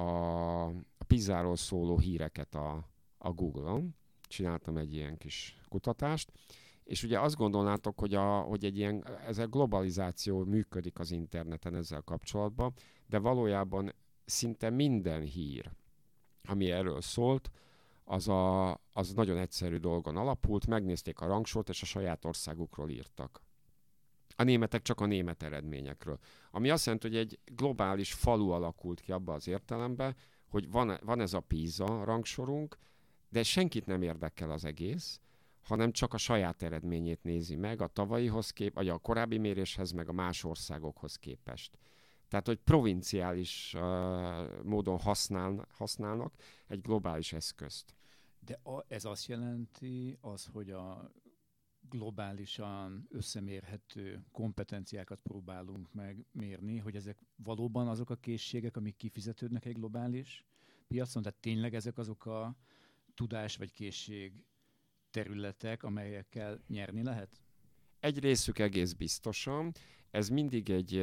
[0.00, 3.94] a, a Pizzáról szóló híreket a, a Google-on.
[4.22, 6.32] Csináltam egy ilyen kis kutatást,
[6.84, 11.74] és ugye azt gondolnátok, hogy, a, hogy egy ilyen, ez a globalizáció működik az interneten
[11.74, 12.72] ezzel kapcsolatban,
[13.12, 13.94] de valójában
[14.24, 15.70] szinte minden hír,
[16.44, 17.50] ami erről szólt,
[18.04, 23.42] az, a, az nagyon egyszerű dolgon alapult, megnézték a rangsort, és a saját országukról írtak.
[24.36, 26.18] A németek csak a német eredményekről.
[26.50, 30.16] Ami azt jelenti, hogy egy globális falu alakult ki abba az értelemben,
[30.48, 32.78] hogy van, van ez a PISA rangsorunk,
[33.28, 35.20] de senkit nem érdekel az egész,
[35.62, 40.08] hanem csak a saját eredményét nézi meg a tavalyihoz kép, vagy a korábbi méréshez, meg
[40.08, 41.78] a más országokhoz képest.
[42.32, 46.34] Tehát, hogy provinciális uh, módon használ, használnak
[46.66, 47.94] egy globális eszközt.
[48.40, 51.12] De a, ez azt jelenti, az, hogy a
[51.88, 60.44] globálisan összemérhető kompetenciákat próbálunk megmérni, hogy ezek valóban azok a készségek, amik kifizetődnek egy globális
[60.86, 61.22] piacon?
[61.22, 62.56] Tehát tényleg ezek azok a
[63.14, 64.44] tudás vagy készség
[65.10, 67.42] területek, amelyekkel nyerni lehet?
[68.02, 69.72] Egy részük egész biztosan.
[70.10, 70.96] Ez mindig egy,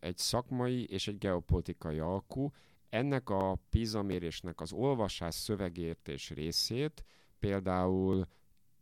[0.00, 2.52] egy szakmai és egy geopolitikai alkú,
[2.88, 7.04] ennek a PISA mérésnek az olvasás szövegértés részét
[7.38, 8.26] például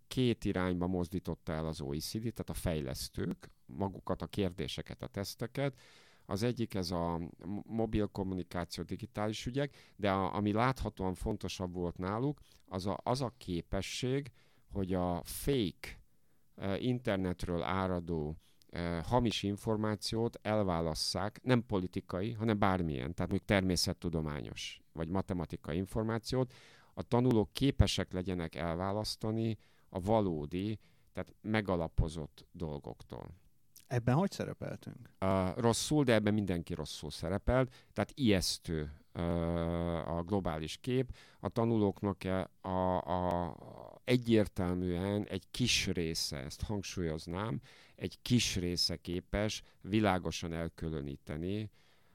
[0.09, 5.79] két irányba mozdította el az OECD, tehát a fejlesztők, magukat a kérdéseket, a teszteket.
[6.27, 7.21] Az egyik ez a
[7.67, 13.35] mobil kommunikáció, digitális ügyek, de a, ami láthatóan fontosabb volt náluk, az a, az a
[13.39, 14.31] képesség,
[14.73, 15.98] hogy a fake
[16.79, 18.37] internetről áradó
[19.03, 26.53] hamis információt elválasszák, nem politikai, hanem bármilyen, tehát mondjuk természettudományos vagy matematikai információt,
[26.95, 29.57] a tanulók képesek legyenek elválasztani
[29.89, 30.79] a valódi,
[31.13, 33.27] tehát megalapozott dolgoktól.
[33.87, 35.11] Ebben hogy szerepeltünk?
[35.21, 38.93] Uh, rosszul, de ebben mindenki rosszul szerepelt, tehát ijesztő
[40.07, 41.17] a globális kép.
[41.41, 43.55] A tanulóknak e, a, a,
[44.05, 47.61] egyértelműen egy kis része, ezt hangsúlyoznám,
[47.97, 51.71] egy kis része képes világosan elkülöníteni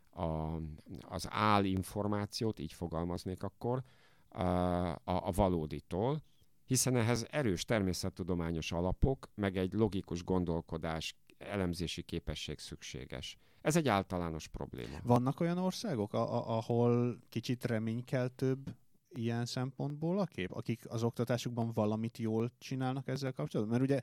[0.10, 0.58] a,
[1.02, 1.30] az
[1.62, 3.84] információt, így fogalmaznék akkor,
[4.30, 6.24] a, a, a valóditól,
[6.66, 13.38] hiszen ehhez erős természettudományos alapok, meg egy logikus gondolkodás, elemzési képesség szükséges.
[13.64, 14.98] Ez egy általános probléma.
[15.04, 18.76] Vannak olyan országok, ahol kicsit reménykeltőbb
[19.16, 23.80] ilyen szempontból a kép, akik az oktatásukban valamit jól csinálnak ezzel kapcsolatban?
[23.80, 24.00] Mert ugye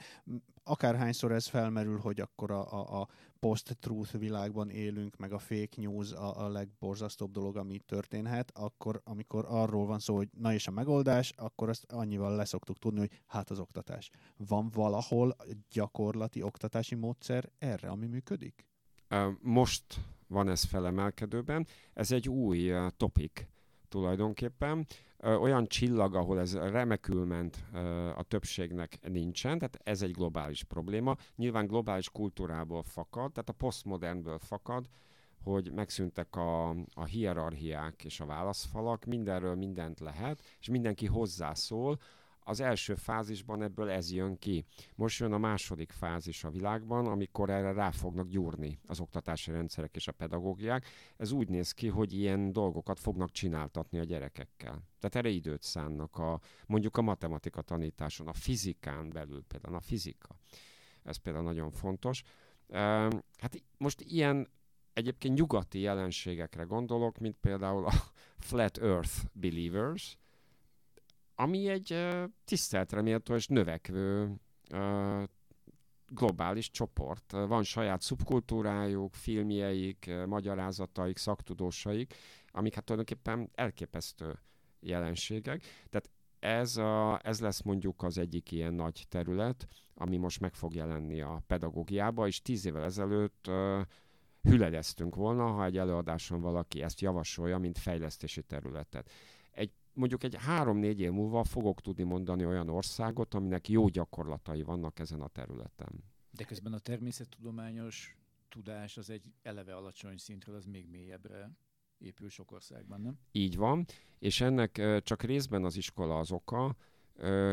[0.64, 3.08] akárhányszor ez felmerül, hogy akkor a, a, a
[3.40, 9.44] post-truth világban élünk, meg a fake news a, a legborzasztóbb dolog, ami történhet, akkor amikor
[9.48, 13.50] arról van szó, hogy na és a megoldás, akkor azt annyival leszoktuk tudni, hogy hát
[13.50, 14.11] az oktatás.
[14.36, 15.36] Van valahol
[15.70, 18.70] gyakorlati oktatási módszer erre, ami működik?
[19.40, 19.84] Most
[20.26, 21.66] van ez felemelkedőben.
[21.94, 23.48] Ez egy új topik
[23.88, 24.86] tulajdonképpen.
[25.22, 27.64] Olyan csillag, ahol ez remekül ment
[28.16, 31.16] a többségnek nincsen, tehát ez egy globális probléma.
[31.36, 34.88] Nyilván globális kultúrából fakad, tehát a posztmodernből fakad,
[35.42, 41.98] hogy megszűntek a, a hierarchiák és a válaszfalak, mindenről mindent lehet, és mindenki hozzászól,
[42.45, 44.64] az első fázisban ebből ez jön ki.
[44.95, 49.97] Most jön a második fázis a világban, amikor erre rá fognak gyúrni az oktatási rendszerek
[49.97, 50.86] és a pedagógiák.
[51.16, 54.82] Ez úgy néz ki, hogy ilyen dolgokat fognak csináltatni a gyerekekkel.
[54.99, 60.36] Tehát erre időt szánnak a, mondjuk a matematika tanításon, a fizikán belül például, a fizika.
[61.03, 62.22] Ez például nagyon fontos.
[63.38, 64.49] Hát most ilyen
[64.93, 67.93] egyébként nyugati jelenségekre gondolok, mint például a
[68.49, 70.18] Flat Earth Believers,
[71.41, 74.34] ami egy uh, tiszteletre méltó és növekvő
[76.09, 77.30] globális csoport.
[77.30, 82.14] Van saját szubkultúrájuk, filmjeik, magyarázataik, szaktudósaik,
[82.53, 84.38] amik hát tulajdonképpen elképesztő
[84.80, 85.62] jelenségek.
[85.91, 90.74] Tehát ez, a, ez lesz mondjuk az egyik ilyen nagy terület, ami most meg fog
[90.74, 93.80] jelenni a pedagógiába, és tíz évvel ezelőtt uh,
[94.43, 99.11] hüledeztünk volna, ha egy előadáson valaki ezt javasolja, mint fejlesztési területet
[99.93, 105.20] mondjuk egy három-négy év múlva fogok tudni mondani olyan országot, aminek jó gyakorlatai vannak ezen
[105.20, 106.05] a területen.
[106.30, 108.16] De közben a természettudományos
[108.49, 111.51] tudás az egy eleve alacsony szintről, az még mélyebbre
[111.99, 113.18] épül sok országban, nem?
[113.32, 113.84] Így van,
[114.18, 116.76] és ennek csak részben az iskola az oka.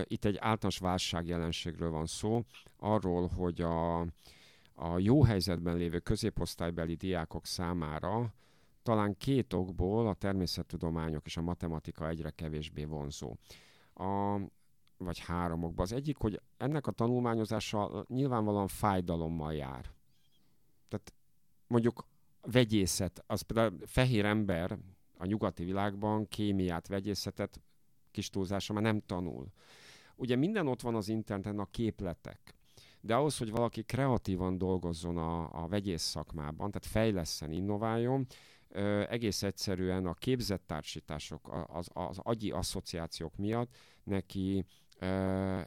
[0.04, 2.46] Itt egy általános válságjelenségről van szó,
[2.78, 4.00] arról, hogy a,
[4.74, 8.34] a jó helyzetben lévő középosztálybeli diákok számára
[8.88, 13.36] talán két okból a természettudományok és a matematika egyre kevésbé vonzó.
[13.94, 14.40] A,
[14.98, 15.84] vagy három okból.
[15.84, 19.86] Az egyik, hogy ennek a tanulmányozása nyilvánvalóan fájdalommal jár.
[20.88, 21.14] Tehát
[21.68, 22.06] mondjuk
[22.42, 24.78] vegyészet, az például fehér ember
[25.18, 27.62] a nyugati világban kémiát, vegyészetet
[28.12, 29.48] kis túlzása már nem tanul.
[30.16, 32.56] Ugye minden ott van az interneten, a képletek.
[33.02, 38.28] De ahhoz, hogy valaki kreatívan dolgozzon a, a vegyész szakmában, tehát fejleszen, innováljon,
[39.10, 44.66] egész egyszerűen a képzett társítások, az, az agyi asszociációk miatt neki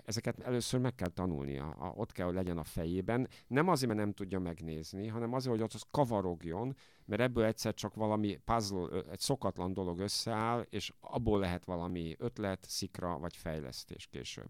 [0.04, 3.28] ezeket először meg kell tanulnia, ott kell, hogy legyen a fejében.
[3.46, 7.74] Nem azért, mert nem tudja megnézni, hanem azért, hogy ott az kavarogjon, mert ebből egyszer
[7.74, 14.06] csak valami puzzle, egy szokatlan dolog összeáll, és abból lehet valami ötlet, szikra vagy fejlesztés
[14.06, 14.48] később.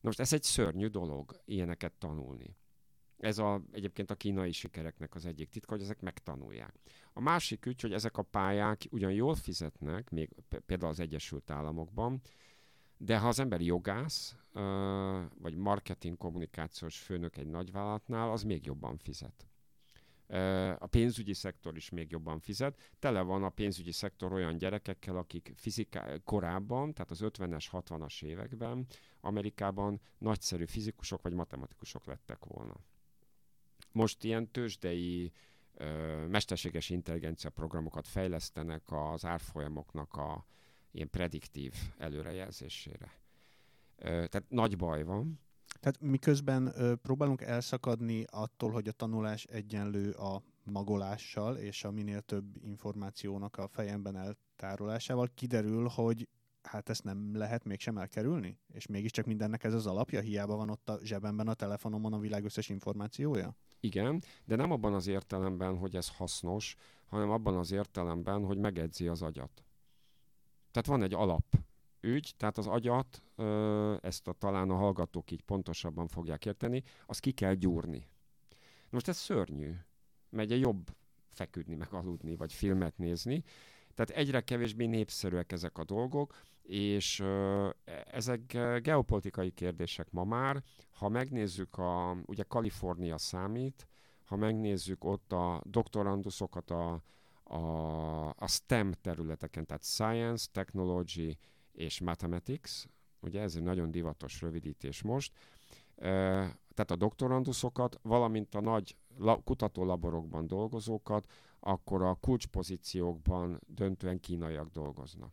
[0.00, 2.56] Na most ez egy szörnyű dolog, ilyeneket tanulni.
[3.16, 6.74] Ez a, egyébként a kínai sikereknek az egyik titka, hogy ezek megtanulják.
[7.16, 10.30] A másik ügy, hogy ezek a pályák ugyan jól fizetnek, még
[10.66, 12.20] például az Egyesült Államokban,
[12.96, 14.36] de ha az ember jogász,
[15.38, 19.46] vagy marketing kommunikációs főnök egy nagyvállalatnál, az még jobban fizet.
[20.78, 22.92] A pénzügyi szektor is még jobban fizet.
[22.98, 28.86] Tele van a pénzügyi szektor olyan gyerekekkel, akik fiziká- korábban, tehát az 50-es, 60-as években
[29.20, 32.74] Amerikában nagyszerű fizikusok vagy matematikusok lettek volna.
[33.92, 35.32] Most ilyen tőzsdei
[36.28, 40.46] mesterséges intelligencia programokat fejlesztenek az árfolyamoknak a
[40.90, 43.20] ilyen prediktív előrejelzésére.
[43.96, 45.40] Tehát nagy baj van.
[45.80, 52.56] Tehát miközben próbálunk elszakadni attól, hogy a tanulás egyenlő a magolással és a minél több
[52.62, 56.28] információnak a fejemben eltárolásával, kiderül, hogy
[56.66, 58.58] hát ezt nem lehet mégsem elkerülni?
[58.72, 60.20] És mégiscsak mindennek ez az alapja?
[60.20, 63.56] Hiába van ott a zsebemben, a telefonomon a világ összes információja?
[63.80, 69.08] Igen, de nem abban az értelemben, hogy ez hasznos, hanem abban az értelemben, hogy megedzi
[69.08, 69.64] az agyat.
[70.70, 71.44] Tehát van egy alap
[72.00, 73.22] ügy, tehát az agyat,
[74.02, 78.08] ezt a, talán a hallgatók így pontosabban fogják érteni, azt ki kell gyúrni.
[78.90, 79.74] Most ez szörnyű,
[80.30, 80.96] mert egy jobb
[81.28, 83.42] feküdni, meg aludni, vagy filmet nézni.
[83.94, 87.24] Tehát egyre kevésbé népszerűek ezek a dolgok, és
[88.04, 88.40] ezek
[88.82, 90.62] geopolitikai kérdések ma már.
[90.90, 93.86] Ha megnézzük, a, ugye Kalifornia számít,
[94.24, 97.02] ha megnézzük ott a doktoranduszokat a,
[97.42, 101.36] a, a STEM területeken, tehát Science, Technology
[101.72, 102.84] és Mathematics,
[103.20, 105.32] ugye ez egy nagyon divatos rövidítés most,
[106.74, 108.96] tehát a doktoranduszokat, valamint a nagy
[109.44, 115.32] kutatólaborokban dolgozókat, akkor a kulcspozíciókban döntően kínaiak dolgoznak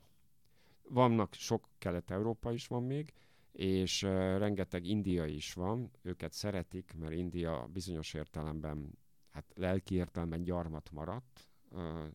[0.90, 3.14] vannak sok kelet-európa is van még,
[3.52, 4.02] és
[4.38, 8.98] rengeteg indiai is van, őket szeretik, mert India bizonyos értelemben,
[9.32, 11.50] hát lelki értelemben gyarmat maradt,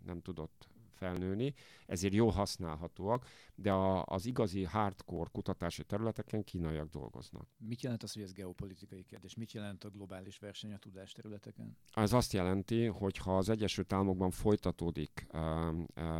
[0.04, 0.68] nem tudott
[0.98, 1.54] felnőni,
[1.86, 7.48] ezért jól használhatóak, de a, az igazi hardcore kutatási területeken kínaiak dolgoznak.
[7.58, 9.34] Mit jelent az, hogy ez geopolitikai kérdés?
[9.34, 11.76] Mit jelent a globális verseny a tudás területeken?
[11.94, 15.26] Ez azt jelenti, hogy ha az Egyesült Államokban folytatódik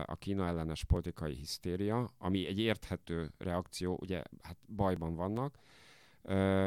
[0.04, 5.58] a Kína ellenes politikai hisztéria, ami egy érthető reakció, ugye hát bajban vannak,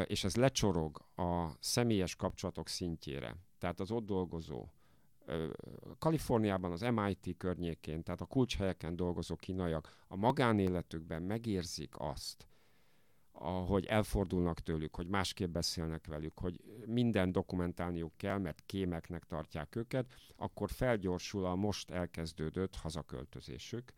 [0.06, 3.36] és ez lecsorog a személyes kapcsolatok szintjére.
[3.58, 4.66] Tehát az ott dolgozó
[5.98, 12.46] Kaliforniában, az MIT környékén, tehát a kulcshelyeken dolgozó kínaiak a magánéletükben megérzik azt,
[13.66, 20.12] hogy elfordulnak tőlük, hogy másképp beszélnek velük, hogy minden dokumentálniuk kell, mert kémeknek tartják őket,
[20.36, 23.92] akkor felgyorsul a most elkezdődött hazaköltözésük.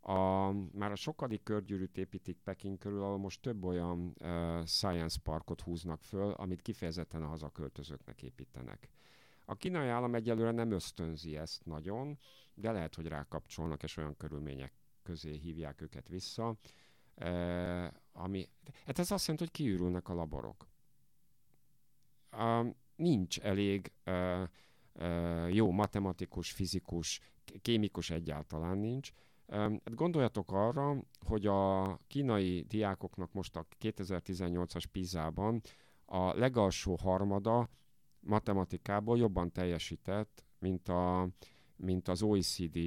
[0.00, 5.60] A, már a sokadik körgyűrűt építik Peking körül, ahol most több olyan uh, science parkot
[5.60, 8.88] húznak föl, amit kifejezetten a hazaköltözőknek építenek.
[9.50, 12.18] A kínai állam egyelőre nem ösztönzi ezt nagyon,
[12.54, 14.72] de lehet, hogy rákapcsolnak, és olyan körülmények
[15.02, 16.56] közé hívják őket vissza.
[17.14, 17.30] E,
[18.12, 18.48] ami,
[18.86, 20.68] hát ez azt jelenti, hogy kiürülnek a laborok.
[22.96, 25.06] Nincs elég e, e,
[25.48, 27.20] jó matematikus, fizikus,
[27.62, 29.10] kémikus egyáltalán nincs.
[29.46, 35.62] Hát gondoljatok arra, hogy a kínai diákoknak most a 2018-as PISA-ban
[36.04, 37.68] a legalsó harmada
[38.28, 41.28] matematikából jobban teljesített, mint, a,
[41.76, 42.78] mint az OECD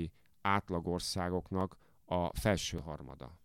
[0.41, 3.39] átlagországoknak a felső harmada.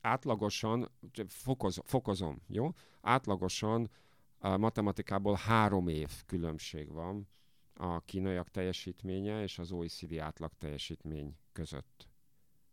[0.00, 0.90] Átlagosan,
[1.26, 2.70] fokoz, fokozom, jó?
[3.00, 3.90] Átlagosan
[4.38, 7.28] a matematikából három év különbség van
[7.74, 12.08] a kínaiak teljesítménye és az OECD átlag teljesítmény között.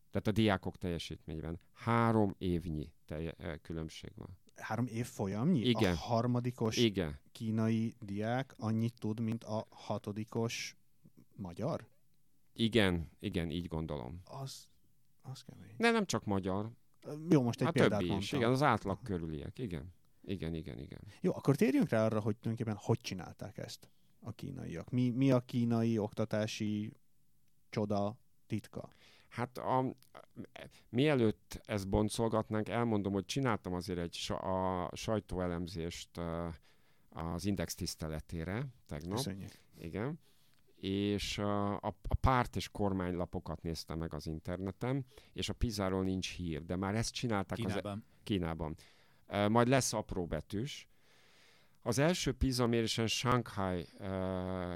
[0.09, 5.59] Tehát a diákok teljesítményben három évnyi telje, különbség van három év folyamnyi?
[5.59, 5.93] Igen.
[5.93, 7.19] A harmadikos Igen.
[7.31, 10.75] kínai diák annyit tud, mint a hatodikos
[11.35, 11.87] magyar?
[12.53, 14.21] Igen, igen, így gondolom.
[14.25, 14.67] Az,
[15.21, 15.73] az kemény.
[15.77, 16.71] De nem csak magyar.
[17.29, 18.17] Jó, most egy hát példát többi mondtam.
[18.17, 19.93] is, igen, az átlag körüliek, igen.
[20.21, 20.99] Igen, igen, igen.
[21.21, 23.89] Jó, akkor térjünk rá arra, hogy tulajdonképpen hogy csinálták ezt
[24.19, 24.89] a kínaiak.
[24.89, 26.91] Mi, mi a kínai oktatási
[27.69, 28.89] csoda titka?
[29.35, 29.95] Hát a,
[30.89, 36.21] mielőtt ezt boncolgatnánk, elmondom, hogy csináltam azért egy a sajtóelemzést
[37.09, 39.15] az Index tiszteletére tegnap.
[39.15, 39.51] Köszönjük.
[39.77, 40.19] Igen.
[40.75, 46.65] És a, a párt és kormánylapokat néztem meg az interneten, és a Pizáról nincs hír,
[46.65, 47.91] de már ezt csinálták Kínában.
[47.91, 48.75] Az, Kínában.
[49.49, 50.87] Majd lesz apró betűs.
[51.81, 53.87] Az első PISA mérésen Shanghai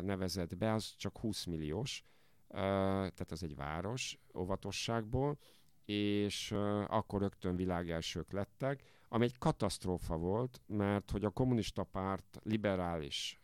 [0.02, 2.04] nevezett be, az csak 20 milliós,
[2.52, 5.38] tehát az egy város óvatosságból,
[5.86, 6.52] és
[6.88, 13.40] akkor rögtön világelsők lettek, ami egy katasztrófa volt, mert hogy a kommunista párt liberális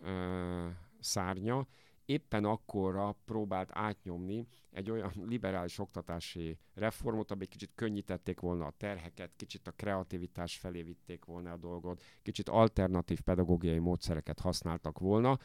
[0.99, 1.68] szárnya
[2.06, 9.32] éppen akkorra próbált átnyomni egy olyan liberális oktatási reformot, ami kicsit könnyítették volna a terheket,
[9.36, 15.39] kicsit a kreativitás felé vitték volna a dolgot, kicsit alternatív pedagógiai módszereket használtak volna,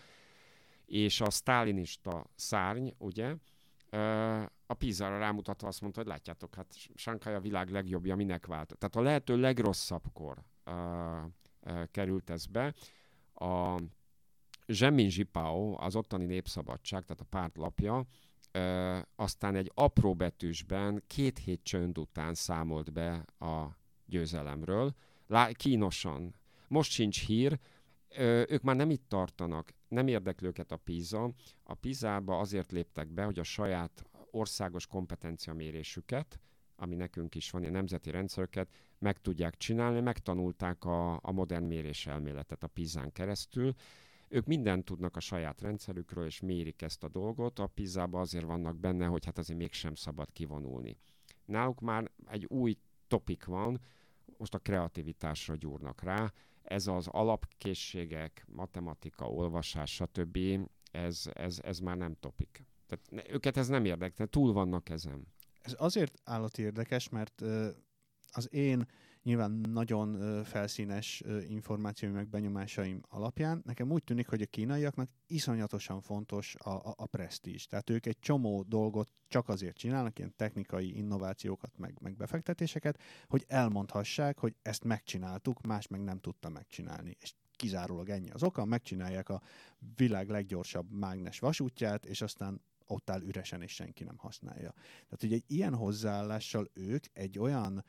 [0.91, 3.35] és a sztálinista szárny, ugye,
[4.67, 8.79] a Pizarra rámutatva azt mondta, hogy látjátok, hát Shanghai a világ legjobbja, minek vált.
[8.79, 10.75] Tehát a lehető legrosszabbkor uh,
[11.61, 12.75] uh, került ez be.
[13.35, 13.81] A
[14.67, 18.05] Zsemin Zsipao, az ottani népszabadság, tehát a pártlapja,
[18.55, 23.67] uh, aztán egy apró betűsben két hét csönd után számolt be a
[24.07, 24.95] győzelemről.
[25.27, 26.35] Lá- kínosan.
[26.69, 27.59] Most sincs hír,
[28.49, 31.35] ők már nem itt tartanak, nem érdekli őket a PISA.
[31.63, 36.41] A PISA-ba azért léptek be, hogy a saját országos kompetenciamérésüket,
[36.77, 38.69] ami nekünk is van, a nemzeti rendszereket,
[38.99, 43.75] meg tudják csinálni, megtanulták a, a modern méréselméletet a PISA-n keresztül.
[44.29, 47.59] Ők mindent tudnak a saját rendszerükről, és mérik ezt a dolgot.
[47.59, 50.97] A pisa azért vannak benne, hogy hát azért mégsem szabad kivonulni.
[51.45, 52.79] Náluk már egy új
[53.09, 53.81] topik van,
[54.37, 56.33] most a kreativitásra gyúrnak rá,
[56.71, 60.39] ez az alapkészségek, matematika, olvasás, stb.,
[60.91, 62.65] ez, ez, ez már nem topik.
[62.87, 65.27] Tehát őket ez nem érdekel, túl vannak ezen.
[65.61, 67.43] Ez azért állati érdekes, mert
[68.31, 68.87] az én
[69.23, 76.55] nyilván nagyon felszínes információim meg benyomásaim alapján, nekem úgy tűnik, hogy a kínaiaknak iszonyatosan fontos
[76.59, 77.65] a, a, a presztízs.
[77.65, 83.45] Tehát ők egy csomó dolgot csak azért csinálnak, ilyen technikai innovációkat, meg, meg befektetéseket, hogy
[83.49, 87.17] elmondhassák, hogy ezt megcsináltuk, más meg nem tudta megcsinálni.
[87.21, 89.43] És kizárólag ennyi az oka, megcsinálják a
[89.97, 94.71] világ leggyorsabb mágnes vasútját, és aztán ott áll üresen, és senki nem használja.
[94.73, 97.85] Tehát, hogy egy ilyen hozzáállással ők egy olyan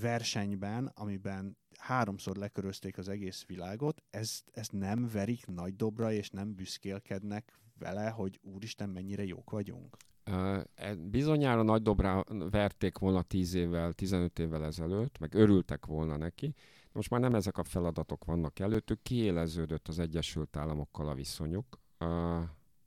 [0.00, 6.54] versenyben, amiben háromszor lekörözték az egész világot, ezt, ezt nem verik nagy dobra, és nem
[6.54, 9.96] büszkélkednek vele, hogy úristen, mennyire jók vagyunk?
[10.30, 10.62] Uh,
[10.96, 16.54] bizonyára nagy dobrá verték volna 10 évvel, 15 évvel ezelőtt, meg örültek volna neki.
[16.92, 21.80] Most már nem ezek a feladatok vannak előttük, kiéleződött az Egyesült Államokkal a viszonyuk,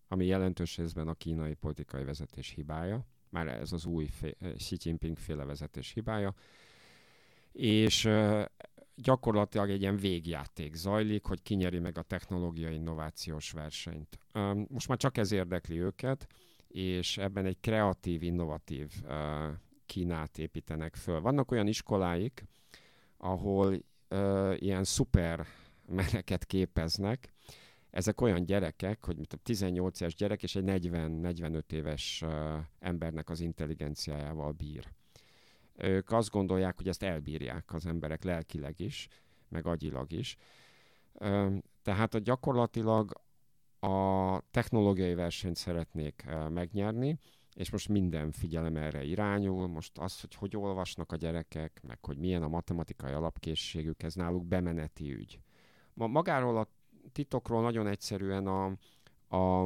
[0.07, 4.77] ami jelentős részben a kínai politikai vezetés hibája már ez az új fé- eh, Xi
[4.79, 6.33] Jinping féle vezetés hibája,
[7.51, 8.09] és
[8.95, 14.19] gyakorlatilag egy ilyen végjáték zajlik, hogy kinyeri meg a technológiai innovációs versenyt.
[14.67, 16.27] Most már csak ez érdekli őket,
[16.67, 18.91] és ebben egy kreatív, innovatív
[19.85, 21.21] Kínát építenek föl.
[21.21, 22.43] Vannak olyan iskoláik,
[23.17, 23.83] ahol
[24.55, 25.45] ilyen szuper
[25.87, 27.32] meneket képeznek,
[27.93, 32.23] ezek olyan gyerekek, hogy mint a 18 éves gyerek és egy 40-45 éves
[32.79, 34.87] embernek az intelligenciájával bír.
[35.75, 39.07] Ők azt gondolják, hogy ezt elbírják az emberek lelkileg is,
[39.47, 40.37] meg agyilag is.
[41.81, 43.21] Tehát a gyakorlatilag
[43.79, 47.19] a technológiai versenyt szeretnék megnyerni,
[47.53, 49.67] és most minden figyelem erre irányul.
[49.67, 54.45] Most az, hogy hogy olvasnak a gyerekek, meg hogy milyen a matematikai alapkészségük, ez náluk
[54.45, 55.39] bemeneti ügy.
[55.93, 56.69] Ma magáról a
[57.13, 58.65] titokról nagyon egyszerűen a,
[59.27, 59.63] a,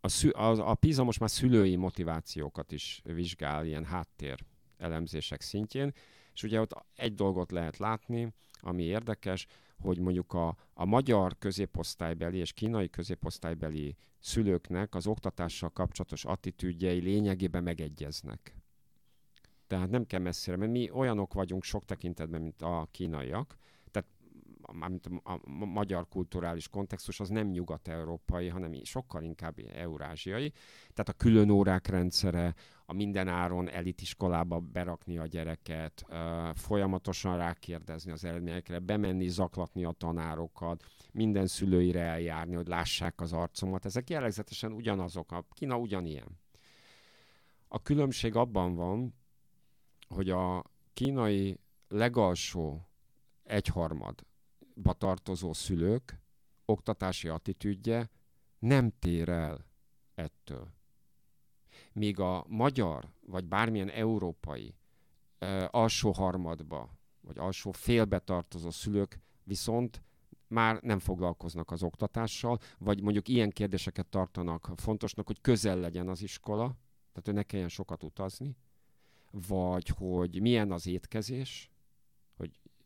[0.00, 4.44] a, szü, a, a PISA most már szülői motivációkat is vizsgál, ilyen háttér
[4.76, 5.92] elemzések szintjén,
[6.34, 9.46] és ugye ott egy dolgot lehet látni, ami érdekes,
[9.78, 17.62] hogy mondjuk a, a magyar középosztálybeli és kínai középosztálybeli szülőknek az oktatással kapcsolatos attitűdjei lényegében
[17.62, 18.56] megegyeznek.
[19.66, 23.56] Tehát nem kell messzire, mert mi olyanok vagyunk sok tekintetben, mint a kínaiak,
[24.72, 30.52] mármint a, a magyar kulturális kontextus az nem nyugat-európai, hanem sokkal inkább eurázsiai.
[30.80, 32.54] Tehát a külön órák rendszere,
[32.86, 36.06] a mindenáron elitiskolába berakni a gyereket,
[36.54, 43.84] folyamatosan rákérdezni az eredményekre, bemenni, zaklatni a tanárokat, minden szülőire eljárni, hogy lássák az arcomat.
[43.84, 45.32] Ezek jellegzetesen ugyanazok.
[45.32, 46.40] A Kína ugyanilyen.
[47.68, 49.14] A különbség abban van,
[50.08, 51.58] hogy a kínai
[51.88, 52.88] legalsó
[53.42, 54.24] egyharmad
[54.98, 56.20] tartozó szülők
[56.64, 58.10] oktatási attitűdje
[58.58, 59.66] nem tér el
[60.14, 60.68] ettől.
[61.92, 64.74] Míg a magyar, vagy bármilyen európai
[65.38, 70.02] e, alsó harmadba, vagy alsó félbe tartozó szülők viszont
[70.46, 76.22] már nem foglalkoznak az oktatással, vagy mondjuk ilyen kérdéseket tartanak fontosnak, hogy közel legyen az
[76.22, 76.64] iskola,
[77.12, 78.56] tehát hogy ne kelljen sokat utazni,
[79.30, 81.71] vagy hogy milyen az étkezés,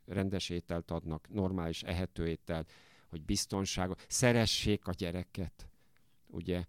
[0.06, 2.72] rendes ételt adnak, normális ehető ételt,
[3.08, 5.68] hogy biztonságot, szeressék a gyereket,
[6.26, 6.64] ugye.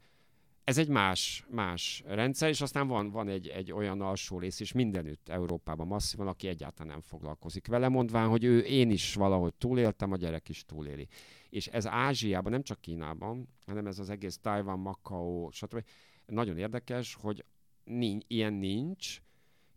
[0.63, 4.71] Ez egy más, más rendszer, és aztán van, van egy, egy olyan alsó rész is
[4.71, 10.11] mindenütt Európában masszívan, aki egyáltalán nem foglalkozik vele, mondván, hogy ő én is valahogy túléltem,
[10.11, 11.07] a gyerek is túléli.
[11.49, 15.83] És ez Ázsiában, nem csak Kínában, hanem ez az egész Taiwan, Macau, stb.
[16.25, 17.45] Nagyon érdekes, hogy
[17.83, 19.21] nincs, ilyen nincs,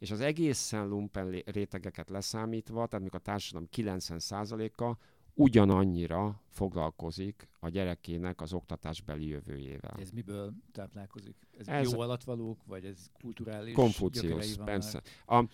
[0.00, 4.96] és az egészen lumpen rétegeket leszámítva, tehát mikor a társadalom 90%-a
[5.34, 9.96] ugyanannyira foglalkozik a gyerekének az oktatásbeli jövőjével.
[9.98, 11.36] Ez miből táplálkozik?
[11.58, 15.02] Ez, ez jó alatvalók, vagy ez kulturális Konfuciusz, persze.
[15.26, 15.44] A,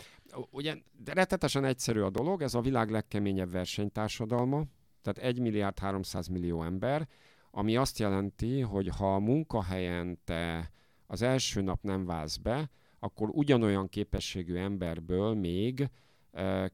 [0.51, 4.65] ugye rettetesen egyszerű a dolog, ez a világ legkeményebb versenytársadalma,
[5.03, 7.09] tehát 1 milliárd 300 millió ember,
[7.51, 10.71] ami azt jelenti, hogy ha a munkahelyen te
[11.07, 15.91] az első nap nem válsz be, akkor ugyanolyan képességű emberből még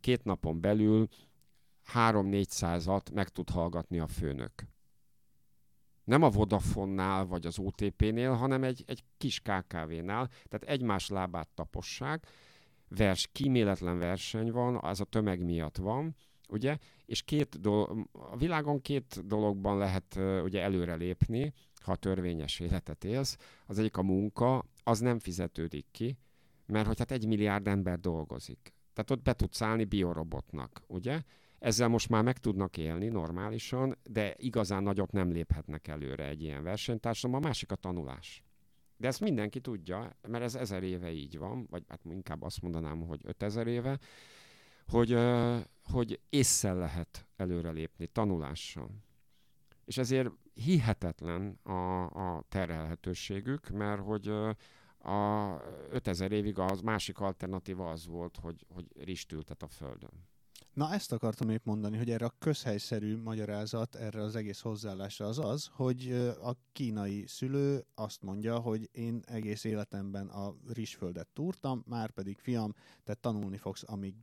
[0.00, 1.08] két napon belül
[1.94, 4.52] 3-400-at meg tud hallgatni a főnök.
[6.04, 12.26] Nem a Vodafonnál vagy az OTP-nél, hanem egy, egy kis KKV-nál, tehát egymás lábát tapossák,
[12.88, 16.16] vers, kíméletlen verseny van, az a tömeg miatt van,
[16.48, 16.78] ugye,
[17.12, 21.52] és két dolog, a világon két dologban lehet ugye előrelépni,
[21.82, 23.36] ha törvényes életet élsz.
[23.66, 26.18] Az egyik a munka, az nem fizetődik ki,
[26.66, 28.72] mert hogy hát egy milliárd ember dolgozik.
[28.92, 31.22] Tehát ott be tudsz állni biorobotnak, ugye?
[31.58, 36.62] Ezzel most már meg tudnak élni normálisan, de igazán nagyot nem léphetnek előre egy ilyen
[36.62, 37.44] versenytársadalom.
[37.44, 38.42] A másik a tanulás.
[38.96, 43.00] De ezt mindenki tudja, mert ez ezer éve így van, vagy hát inkább azt mondanám,
[43.00, 43.98] hogy ötezer éve,
[44.88, 45.18] hogy,
[45.84, 48.90] hogy észszel lehet előrelépni, tanulással.
[49.84, 54.28] És ezért hihetetlen a, a terhelhetőségük, mert hogy
[54.98, 55.56] a
[55.90, 60.30] 5000 évig az másik alternatíva az volt, hogy, hogy ristültet a Földön.
[60.72, 65.38] Na ezt akartam épp mondani, hogy erre a közhelyszerű magyarázat erre az egész hozzáállásra az
[65.38, 66.12] az, hogy
[66.42, 72.74] a kínai szülő azt mondja, hogy én egész életemben a rizsföldet túrtam, már pedig fiam,
[73.04, 74.14] te tanulni fogsz, amíg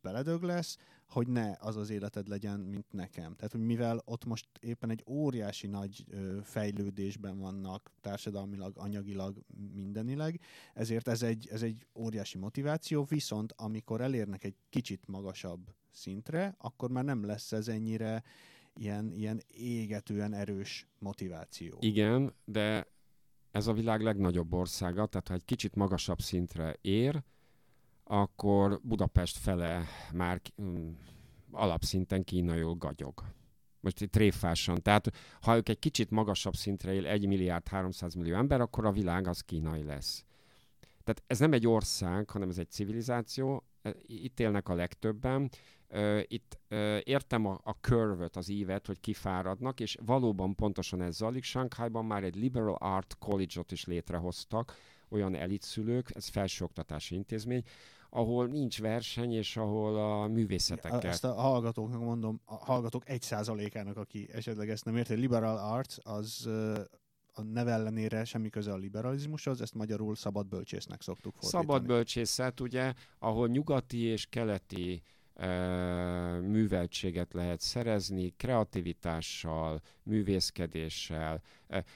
[0.00, 0.76] beledög lesz,
[1.08, 3.34] hogy ne az az életed legyen, mint nekem.
[3.34, 9.38] Tehát, hogy mivel ott most éppen egy óriási nagy ö, fejlődésben vannak társadalmilag, anyagilag,
[9.74, 10.40] mindenileg,
[10.74, 16.90] ezért ez egy, ez egy óriási motiváció, viszont amikor elérnek egy kicsit magasabb szintre, akkor
[16.90, 18.22] már nem lesz ez ennyire
[18.74, 21.76] ilyen, ilyen égetően erős motiváció.
[21.80, 22.86] Igen, de
[23.50, 27.22] ez a világ legnagyobb országa, tehát ha egy kicsit magasabb szintre ér,
[28.08, 30.98] akkor Budapest fele már um,
[31.50, 33.22] alapszinten kínaiul gagyog.
[33.80, 34.82] Most itt tréfásan.
[34.82, 38.92] Tehát ha ők egy kicsit magasabb szintre él 1 milliárd 300 millió ember, akkor a
[38.92, 40.24] világ az kínai lesz.
[41.04, 43.64] Tehát ez nem egy ország, hanem ez egy civilizáció.
[43.82, 45.50] E, itt élnek a legtöbben.
[46.22, 46.58] Itt
[47.02, 51.42] értem a, a curve az ívet, hogy kifáradnak, és valóban pontosan ez zajlik.
[51.42, 54.74] Shanghaiban már egy liberal art college-ot is létrehoztak,
[55.08, 57.62] olyan elitszülők, ez felsőoktatási intézmény,
[58.10, 61.10] ahol nincs verseny, és ahol a művészetekkel...
[61.10, 65.96] Ezt a hallgatóknak mondom, a hallgatók egy százalékának, aki esetleg ezt nem érti, liberal arts
[66.02, 66.48] az
[67.38, 71.64] a neve ellenére semmi köze a liberalizmushoz, ezt magyarul szabad bölcsésznek szoktuk fordítani.
[71.64, 75.02] Szabad bölcsészet, ugye, ahol nyugati és keleti
[76.40, 81.42] műveltséget lehet szerezni, kreativitással, művészkedéssel.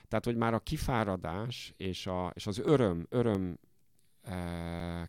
[0.08, 3.58] Tehát, hogy már a kifáradás és, a, és az öröm, öröm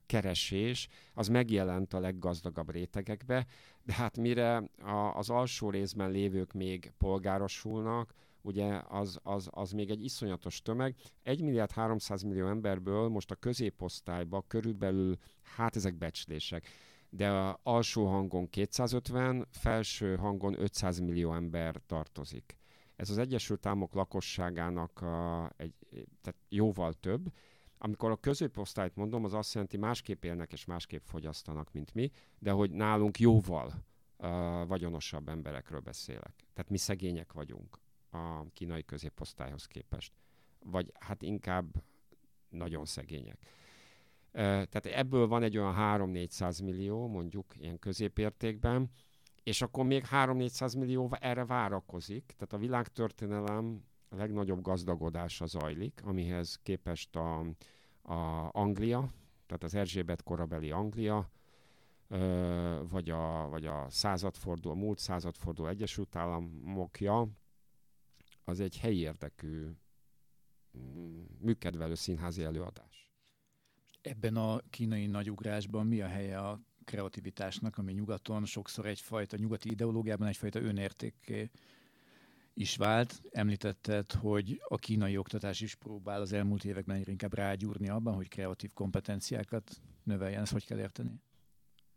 [0.05, 3.45] keresés, az megjelent a leggazdagabb rétegekbe,
[3.83, 9.89] de hát mire a, az alsó részben lévők még polgárosulnak, ugye az, az, az még
[9.89, 10.95] egy iszonyatos tömeg.
[11.23, 15.17] 1 milliárd 300 millió emberből most a középosztályba körülbelül,
[15.55, 16.67] hát ezek becslések,
[17.09, 22.57] de a alsó hangon 250, felső hangon 500 millió ember tartozik.
[22.95, 25.73] Ez az Egyesült Államok lakosságának a, egy,
[26.21, 27.31] tehát jóval több,
[27.83, 32.51] amikor a középosztályt mondom, az azt jelenti, másképp élnek és másképp fogyasztanak, mint mi, de
[32.51, 33.73] hogy nálunk jóval
[34.17, 36.33] uh, vagyonosabb emberekről beszélek.
[36.53, 37.79] Tehát mi szegények vagyunk
[38.11, 40.13] a kínai középosztályhoz képest.
[40.65, 41.83] Vagy hát inkább
[42.49, 43.45] nagyon szegények.
[44.31, 48.91] Tehát ebből van egy olyan 3-400 millió, mondjuk ilyen középértékben,
[49.43, 52.25] és akkor még 3-400 millió erre várakozik.
[52.25, 53.83] Tehát a világtörténelem
[54.15, 57.39] legnagyobb gazdagodása zajlik, amihez képest a,
[58.01, 59.13] a Anglia,
[59.45, 61.29] tehát az Erzsébet korabeli Anglia,
[62.89, 67.27] vagy a, vagy a századforduló, múlt századforduló Egyesült Államokja,
[68.43, 69.67] az egy helyi érdekű
[70.77, 73.09] mm, műkedvelő színházi előadás.
[74.01, 80.27] Ebben a kínai nagyugrásban mi a helye a kreativitásnak, ami nyugaton sokszor egyfajta, nyugati ideológiában
[80.27, 81.49] egyfajta önértékké
[82.53, 83.21] is vált.
[83.31, 88.27] Említetted, hogy a kínai oktatás is próbál az elmúlt években egyre inkább rágyúrni abban, hogy
[88.27, 90.41] kreatív kompetenciákat növeljen.
[90.41, 91.21] Ezt hogy kell érteni?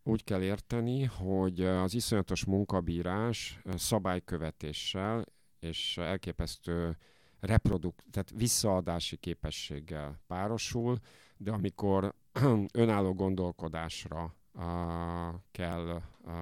[0.02, 5.24] Úgy kell érteni, hogy az iszonyatos munkabírás szabálykövetéssel
[5.58, 6.96] és elképesztő
[7.40, 10.98] reprodukt, tehát visszaadási képességgel párosul,
[11.36, 12.14] de amikor
[12.72, 14.62] önálló gondolkodásra uh,
[15.50, 16.32] kell uh,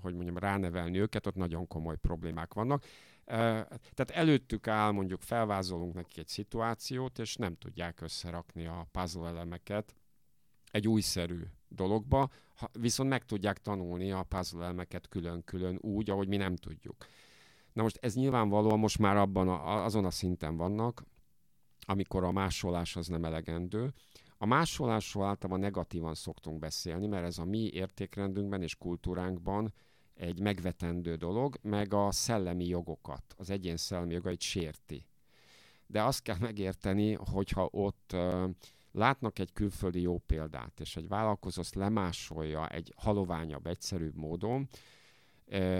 [0.00, 2.84] hogy mondjam, ránevelni őket, ott nagyon komoly problémák vannak.
[3.24, 9.94] Tehát előttük áll, mondjuk felvázolunk neki egy szituációt, és nem tudják összerakni a puzzle elemeket
[10.70, 12.30] egy újszerű dologba,
[12.72, 17.06] viszont meg tudják tanulni a puzzle elemeket külön-külön úgy, ahogy mi nem tudjuk.
[17.72, 21.04] Na most ez nyilvánvalóan most már abban a, azon a szinten vannak,
[21.86, 23.92] amikor a másolás az nem elegendő,
[24.44, 29.72] a másolásról általában negatívan szoktunk beszélni, mert ez a mi értékrendünkben és kultúránkban
[30.14, 35.06] egy megvetendő dolog, meg a szellemi jogokat, az egyén szellemi jogait sérti.
[35.86, 38.16] De azt kell megérteni, hogyha ott
[38.92, 44.68] látnak egy külföldi jó példát, és egy vállalkozó azt lemásolja egy haloványabb, egyszerűbb módon,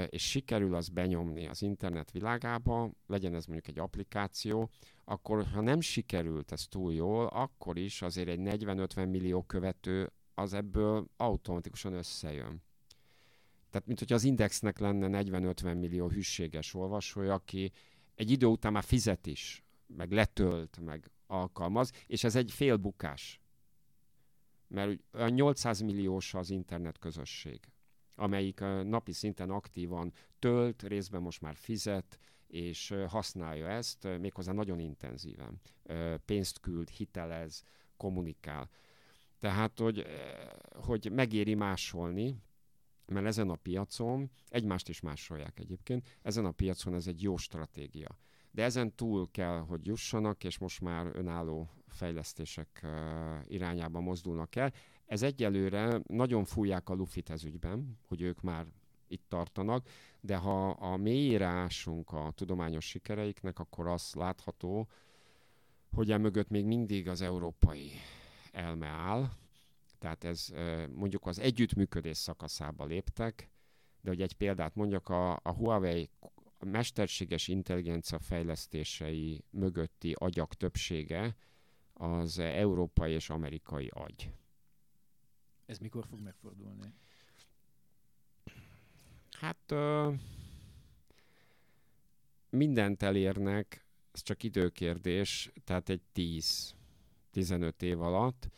[0.09, 4.71] és sikerül az benyomni az internet világába, legyen ez mondjuk egy applikáció,
[5.05, 10.53] akkor ha nem sikerült ez túl jól, akkor is azért egy 40-50 millió követő az
[10.53, 12.63] ebből automatikusan összejön.
[13.71, 17.73] Tehát, mint hogyha az Indexnek lenne 40-50 millió hűséges olvasója, aki
[18.15, 23.41] egy idő után már fizet is, meg letölt, meg alkalmaz, és ez egy félbukás.
[24.67, 27.61] Mert a 800 milliós az internet közösség
[28.15, 32.19] amelyik napi szinten aktívan tölt, részben most már fizet,
[32.55, 35.61] és használja ezt méghozzá nagyon intenzíven.
[36.25, 37.63] Pénzt küld, hitelez,
[37.97, 38.69] kommunikál.
[39.39, 40.07] Tehát, hogy,
[40.75, 42.37] hogy megéri másolni,
[43.07, 48.19] mert ezen a piacon, egymást is másolják egyébként, ezen a piacon ez egy jó stratégia.
[48.51, 52.87] De ezen túl kell, hogy jussanak, és most már önálló fejlesztések
[53.47, 54.73] irányába mozdulnak el.
[55.07, 58.67] Ez egyelőre nagyon fújják a lufit ez ügyben, hogy ők már
[59.09, 59.89] itt tartanak,
[60.21, 64.89] de ha a mélyírásunk a tudományos sikereiknek, akkor az látható,
[65.93, 67.91] hogy emögött még mindig az európai
[68.53, 69.31] elme áll,
[69.99, 70.49] tehát ez
[70.95, 73.51] mondjuk az együttműködés szakaszába léptek,
[74.01, 76.11] de hogy egy példát mondjak, a, a Huawei
[76.65, 81.37] mesterséges intelligencia fejlesztései mögötti agyak többsége
[81.93, 84.33] az európai és amerikai agy.
[85.67, 86.93] Ez mikor fog megfordulni?
[89.41, 90.11] Hát ö,
[92.51, 96.03] mindent elérnek, ez csak időkérdés, tehát egy
[97.35, 98.49] 10-15 év alatt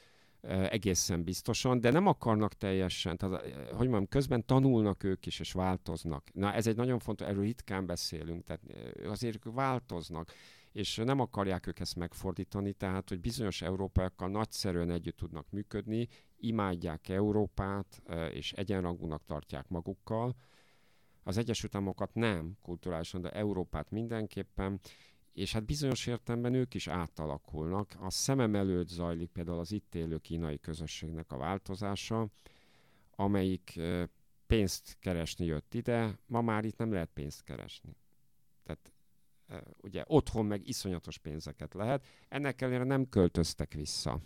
[0.49, 6.29] egészen biztosan, de nem akarnak teljesen, tehát, hogy mondjam, közben tanulnak ők is, és változnak.
[6.33, 8.63] Na, ez egy nagyon fontos, erről ritkán beszélünk, tehát
[9.07, 10.33] azért ők változnak,
[10.73, 17.09] és nem akarják ők ezt megfordítani, tehát, hogy bizonyos európaiakkal nagyszerűen együtt tudnak működni, imádják
[17.09, 18.03] Európát,
[18.33, 20.37] és egyenrangúnak tartják magukkal,
[21.27, 24.81] az Egyesült Államokat nem kulturálisan, de Európát mindenképpen,
[25.33, 27.97] és hát bizonyos értelemben ők is átalakulnak.
[28.01, 32.29] A szemem előtt zajlik például az itt élő kínai közösségnek a változása,
[33.11, 33.81] amelyik
[34.47, 37.97] pénzt keresni jött ide, ma már itt nem lehet pénzt keresni.
[38.65, 38.93] Tehát
[39.83, 44.21] ugye otthon meg iszonyatos pénzeket lehet, ennek ellenére nem költöztek vissza.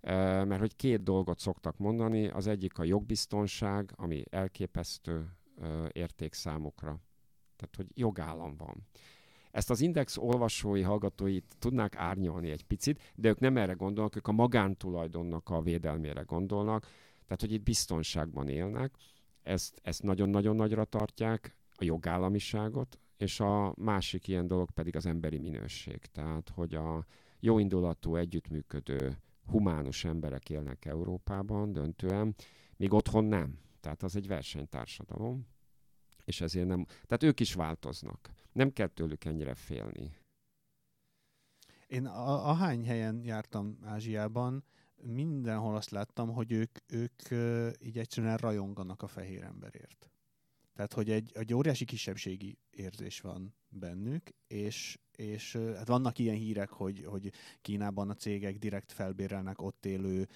[0.00, 5.36] Mert hogy két dolgot szoktak mondani, az egyik a jogbiztonság, ami elképesztő
[5.92, 7.00] érték számukra.
[7.56, 8.86] Tehát, hogy jogállam van.
[9.50, 14.28] Ezt az Index olvasói, hallgatóit tudnák árnyalni egy picit, de ők nem erre gondolnak, ők
[14.28, 16.86] a magántulajdonnak a védelmére gondolnak,
[17.24, 18.94] tehát hogy itt biztonságban élnek,
[19.42, 25.38] ezt, ezt nagyon-nagyon nagyra tartják, a jogállamiságot, és a másik ilyen dolog pedig az emberi
[25.38, 25.98] minőség.
[25.98, 27.06] Tehát, hogy a
[27.40, 32.34] jóindulatú, együttműködő, humánus emberek élnek Európában döntően,
[32.76, 33.58] míg otthon nem.
[33.84, 35.46] Tehát az egy versenytársadalom,
[36.24, 38.30] és ezért nem, tehát ők is változnak.
[38.52, 40.16] Nem kell tőlük ennyire félni.
[41.86, 44.64] Én a, hány helyen jártam Ázsiában,
[45.02, 47.22] mindenhol azt láttam, hogy ők, ők
[47.80, 50.10] így egyszerűen rajonganak a fehér emberért.
[50.72, 56.70] Tehát, hogy egy, egy óriási kisebbségi érzés van bennük, és, és hát vannak ilyen hírek,
[56.70, 60.28] hogy, hogy Kínában a cégek direkt felbérelnek ott élő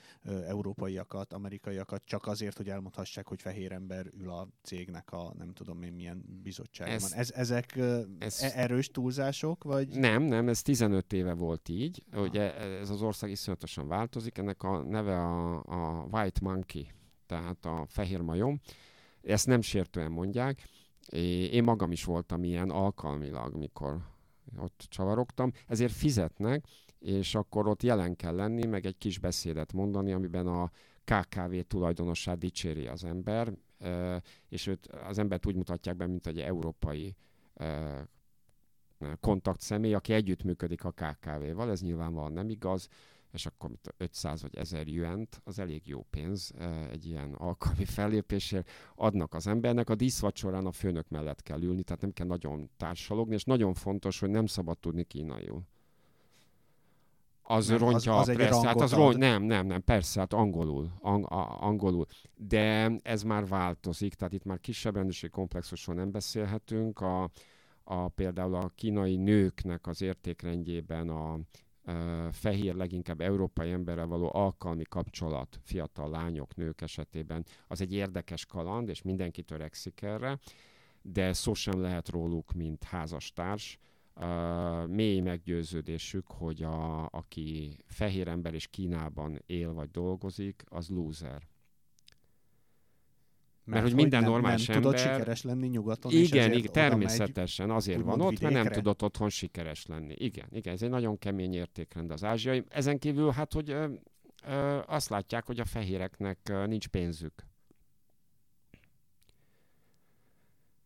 [0.46, 5.82] európaiakat, amerikaiakat, csak azért, hogy elmondhassák, hogy fehér ember ül a cégnek a nem tudom
[5.82, 6.94] én milyen bizottságban.
[6.94, 7.76] Ez, ez, ezek
[8.18, 9.88] ez, e- erős túlzások, vagy?
[9.88, 12.02] Nem, nem, ez 15 éve volt így.
[12.12, 12.22] Aha.
[12.22, 16.86] Ugye ez az ország iszonyatosan változik, ennek a neve a, a White Monkey,
[17.26, 18.60] tehát a fehér majom.
[19.22, 20.68] Ezt nem sértően mondják.
[21.50, 24.00] Én magam is voltam ilyen alkalmilag, mikor
[24.56, 26.64] ott csavarogtam, ezért fizetnek,
[26.98, 30.70] és akkor ott jelen kell lenni, meg egy kis beszédet mondani, amiben a
[31.04, 33.52] KKV tulajdonossát dicséri az ember,
[34.48, 37.16] és őt, az embert úgy mutatják be, mint egy európai
[39.20, 42.88] kontaktszemély, aki együttműködik a KKV-val, ez nyilvánvalóan nem igaz,
[43.32, 46.52] és akkor 500 vagy 1000 juent, az elég jó pénz
[46.90, 49.90] egy ilyen alkalmi fellépésért adnak az embernek.
[49.90, 54.20] A díszvacsorán a főnök mellett kell ülni, tehát nem kell nagyon társalogni, és nagyon fontos,
[54.20, 55.62] hogy nem szabad tudni kínaiul.
[57.50, 60.32] Az nem, rontja az, az a pressz, hát az ront, nem, nem, nem, persze, hát
[60.32, 62.06] angolul, ang, a, angolul.
[62.36, 67.00] De ez már változik, tehát itt már kisebb rendőrség komplexusról nem beszélhetünk.
[67.00, 67.30] A,
[67.84, 71.38] a, például a kínai nőknek az értékrendjében a
[72.32, 78.88] fehér, leginkább európai emberrel való alkalmi kapcsolat fiatal lányok, nők esetében az egy érdekes kaland,
[78.88, 80.38] és mindenki törekszik erre,
[81.02, 83.78] de szó sem lehet róluk, mint házastárs.
[84.20, 91.48] Uh, mély meggyőződésük, hogy a, aki fehér ember és Kínában él vagy dolgozik, az loser.
[93.68, 94.92] Mert, hogy minden nem, normális nem ember...
[94.92, 98.50] tudod sikeres lenni nyugaton, Igen, igen természetesen azért van ott, vidékre.
[98.50, 100.14] mert nem tudott otthon sikeres lenni.
[100.18, 102.64] Igen, igen, ez egy nagyon kemény értékrend az ázsiai.
[102.68, 103.86] Ezen kívül hát, hogy ö,
[104.46, 107.46] ö, azt látják, hogy a fehéreknek ö, nincs pénzük.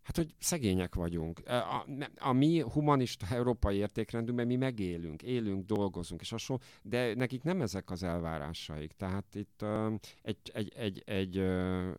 [0.03, 1.41] Hát, hogy szegények vagyunk.
[1.49, 1.87] A,
[2.19, 7.91] a mi humanista európai értékrendünkben mi megélünk, élünk, dolgozunk, és hasonló, de nekik nem ezek
[7.91, 8.93] az elvárásaik.
[8.93, 9.65] Tehát itt
[10.23, 11.39] egy, egy, egy, egy,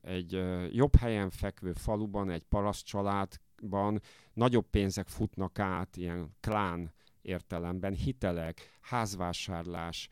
[0.01, 4.01] egy jobb helyen fekvő faluban, egy paraszt családban
[4.33, 10.09] nagyobb pénzek futnak át, ilyen klán értelemben, hitelek, házvásárlás,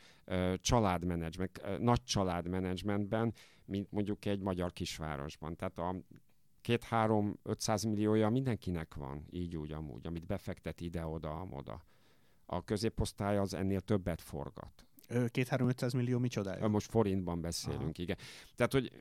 [0.56, 3.34] családmenedzsment, nagy családmenedzsmentben,
[3.66, 5.56] mint mondjuk egy magyar kisvárosban.
[5.56, 5.96] Tehát a
[6.62, 11.86] két-három 500 milliója mindenkinek van, így úgy amúgy, amit befektet ide-oda, oda.
[12.46, 14.86] A középosztály az ennél többet forgat.
[15.28, 16.68] Két-három-500 millió micsodája?
[16.68, 17.92] Most forintban beszélünk, Aha.
[17.96, 18.18] igen.
[18.56, 18.92] Tehát, hogy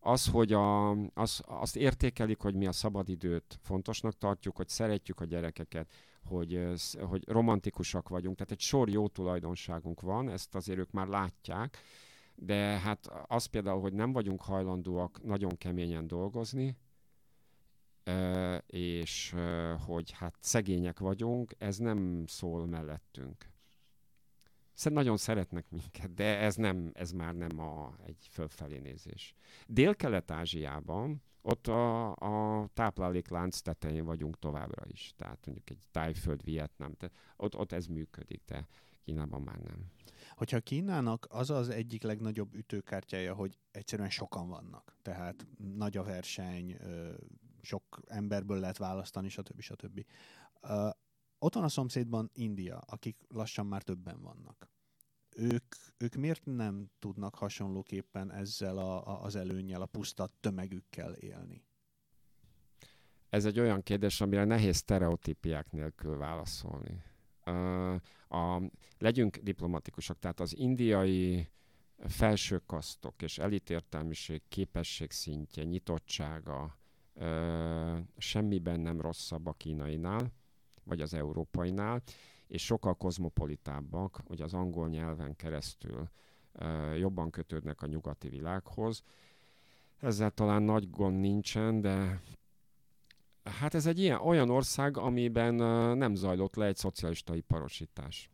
[0.00, 5.24] az, hogy a, az, azt értékelik, hogy mi a szabadidőt fontosnak tartjuk, hogy szeretjük a
[5.24, 5.92] gyerekeket,
[6.24, 6.66] hogy,
[7.00, 11.78] hogy romantikusak vagyunk, tehát egy sor jó tulajdonságunk van, ezt azért ők már látják,
[12.40, 16.76] de hát az például, hogy nem vagyunk hajlandóak nagyon keményen dolgozni,
[18.66, 19.34] és
[19.86, 23.50] hogy hát szegények vagyunk, ez nem szól mellettünk.
[24.72, 29.34] Szerintem nagyon szeretnek minket, de ez, nem, ez már nem a, egy fölfelé nézés.
[29.66, 35.12] Dél-Kelet-Ázsiában ott a, a tápláléklánc tetején vagyunk továbbra is.
[35.16, 38.66] Tehát mondjuk egy Tájföld, Vietnám, tehát ott, ott ez működik, de
[39.04, 39.90] Kínában már nem.
[40.38, 46.76] Hogyha Kínának az az egyik legnagyobb ütőkártyája, hogy egyszerűen sokan vannak, tehát nagy a verseny,
[47.60, 49.60] sok emberből lehet választani, stb.
[49.60, 50.04] stb.
[51.38, 54.70] Ott van a szomszédban India, akik lassan már többen vannak.
[55.36, 61.64] Ők, ők miért nem tudnak hasonlóképpen ezzel a, a, az előnnyel, a puszta tömegükkel élni?
[63.28, 67.02] Ez egy olyan kérdés, amire nehéz sztereotípiák nélkül válaszolni.
[68.28, 68.62] A,
[68.98, 71.48] legyünk diplomatikusak, tehát az indiai
[72.06, 76.78] felső kasztok és elitértelmiség, képesség szintje, nyitottsága
[77.14, 80.32] uh, semmiben nem rosszabb a kínainál
[80.84, 82.02] vagy az európainál,
[82.46, 86.08] és sokkal kozmopolitábbak, hogy az angol nyelven keresztül
[86.96, 89.02] jobban kötődnek a nyugati világhoz.
[90.00, 92.20] Ezzel talán nagy gond nincsen, de
[93.48, 95.54] hát ez egy ilyen, olyan ország, amiben
[95.96, 98.30] nem zajlott le egy szocialista iparosítás.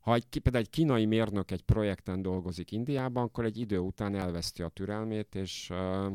[0.00, 4.62] Ha egy, például egy kínai mérnök egy projekten dolgozik Indiában, akkor egy idő után elveszti
[4.62, 6.12] a türelmét, és uh,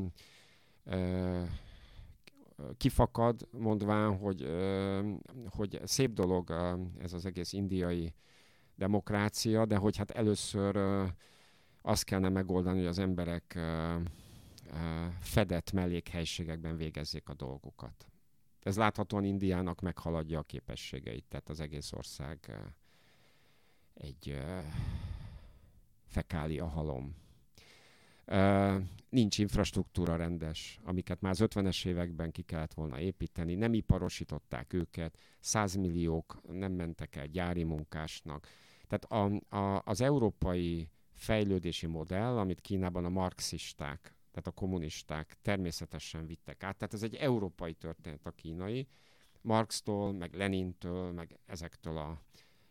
[0.86, 1.48] uh,
[2.78, 4.48] kifakad, mondván, hogy,
[5.50, 6.52] hogy szép dolog
[7.00, 8.14] ez az egész indiai
[8.76, 10.78] demokrácia, de hogy hát először
[11.82, 13.60] azt kellene megoldani, hogy az emberek
[15.20, 18.08] fedett mellékhelységekben végezzék a dolgukat.
[18.60, 22.60] Ez láthatóan Indiának meghaladja a képességeit, tehát az egész ország
[23.94, 24.38] egy
[26.06, 27.16] fekália halom
[29.10, 35.18] nincs infrastruktúra rendes, amiket már az 50-es években ki kellett volna építeni, nem iparosították őket,
[35.40, 38.48] százmilliók nem mentek el gyári munkásnak.
[38.88, 46.26] Tehát a, a, az európai fejlődési modell, amit Kínában a marxisták, tehát a kommunisták természetesen
[46.26, 48.88] vittek át, tehát ez egy európai történet a kínai,
[49.42, 52.22] Marxtól, meg Lenintől, meg ezektől a,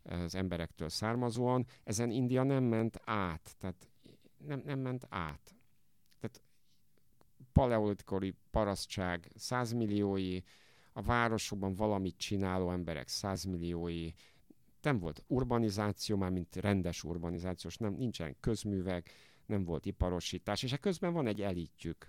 [0.02, 3.88] az emberektől származóan, ezen India nem ment át, tehát
[4.36, 5.54] nem, nem ment át.
[6.20, 6.42] Tehát
[7.52, 10.40] paleolitikori parasztság százmilliói,
[10.92, 14.10] a városokban valamit csináló emberek százmilliói,
[14.82, 19.10] nem volt urbanizáció, már mint rendes urbanizációs, nem, nincsen közművek,
[19.46, 22.06] nem volt iparosítás, és közben van egy elitjük.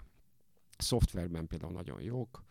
[0.78, 2.44] Szoftverben például nagyon jók,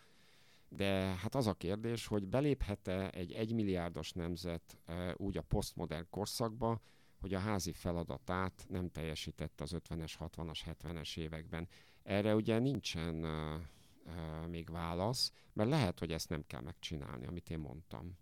[0.69, 6.81] de hát az a kérdés, hogy beléphet-e egy egymilliárdos nemzet e, úgy a posztmodern korszakba,
[7.25, 11.69] hogy a házi feladatát nem teljesítette az 50-es, 60-as, 70-es években.
[12.03, 13.61] Erre ugye nincsen uh,
[14.07, 18.19] uh, még válasz, mert lehet, hogy ezt nem kell megcsinálni, amit én mondtam.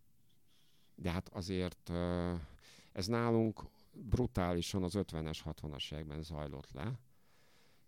[0.94, 2.40] De hát azért uh,
[2.92, 6.98] ez nálunk brutálisan az 50-es, 60-as években zajlott le,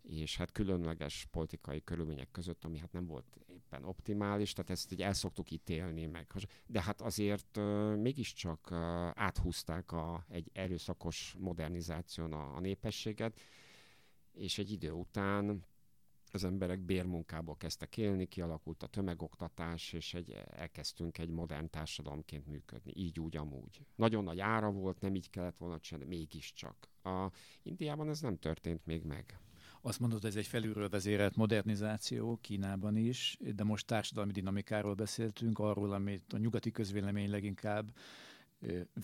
[0.02, 5.02] és hát különleges politikai körülmények között, ami hát nem volt éppen optimális, tehát ezt így
[5.02, 6.32] el szoktuk ítélni meg.
[6.66, 8.72] De hát azért uh, mégiscsak
[9.14, 13.40] áthúzták a, egy erőszakos modernizáción a, a népességet,
[14.32, 15.64] és egy idő után
[16.34, 22.92] az emberek bérmunkából kezdtek élni, kialakult a tömegoktatás, és egy, elkezdtünk egy modern társadalomként működni,
[22.96, 23.80] így úgy amúgy.
[23.94, 26.88] Nagyon nagy ára volt, nem így kellett volna csinálni, mégiscsak.
[27.02, 27.30] A
[27.62, 29.38] Indiában ez nem történt még meg.
[29.80, 35.92] Azt mondod, ez egy felülről vezérelt modernizáció Kínában is, de most társadalmi dinamikáról beszéltünk, arról,
[35.92, 37.92] amit a nyugati közvélemény leginkább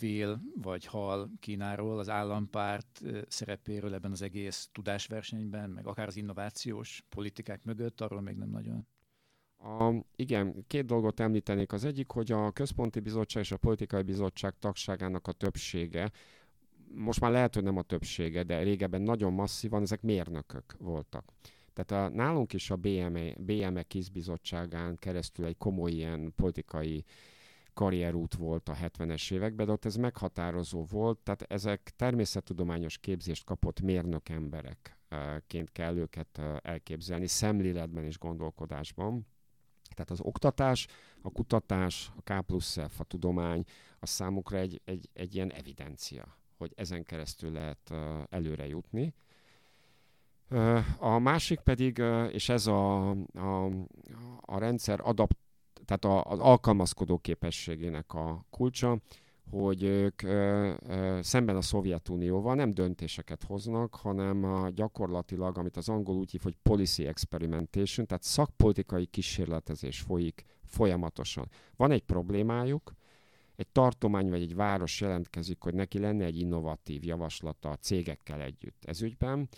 [0.00, 7.04] vél vagy hal Kínáról, az állampárt szerepéről ebben az egész tudásversenyben, meg akár az innovációs
[7.08, 8.86] politikák mögött, arról még nem nagyon.
[9.58, 11.72] A, igen, két dolgot említenék.
[11.72, 16.11] Az egyik, hogy a Központi Bizottság és a Politikai Bizottság tagságának a többsége
[16.94, 21.24] most már lehet, hogy nem a többsége, de régebben nagyon masszívan, ezek mérnökök voltak.
[21.72, 27.04] Tehát a, nálunk is a BME, BME kizbizottságán keresztül egy komoly ilyen politikai
[27.81, 33.81] karrierút volt a 70-es években, de ott ez meghatározó volt, tehát ezek természettudományos képzést kapott
[33.81, 39.26] mérnök emberekként kell őket elképzelni, szemléletben és gondolkodásban.
[39.95, 40.87] Tehát az oktatás,
[41.22, 43.64] a kutatás, a K plusz F, a tudomány,
[43.99, 47.93] a számukra egy, egy, egy ilyen evidencia, hogy ezen keresztül lehet
[48.31, 49.14] előre jutni.
[50.99, 53.64] A másik pedig, és ez a, a,
[54.41, 55.39] a rendszer adapt,
[55.85, 58.99] tehát az alkalmazkodó képességének a kulcsa,
[59.51, 65.89] hogy ők ö, ö, szemben a Szovjetunióval nem döntéseket hoznak, hanem a, gyakorlatilag, amit az
[65.89, 71.49] angol úgy hív, hogy policy experimentation, tehát szakpolitikai kísérletezés folyik folyamatosan.
[71.76, 72.95] Van egy problémájuk,
[73.57, 78.85] egy tartomány vagy egy város jelentkezik, hogy neki lenne egy innovatív javaslata a cégekkel együtt
[78.85, 79.49] ez ügyben,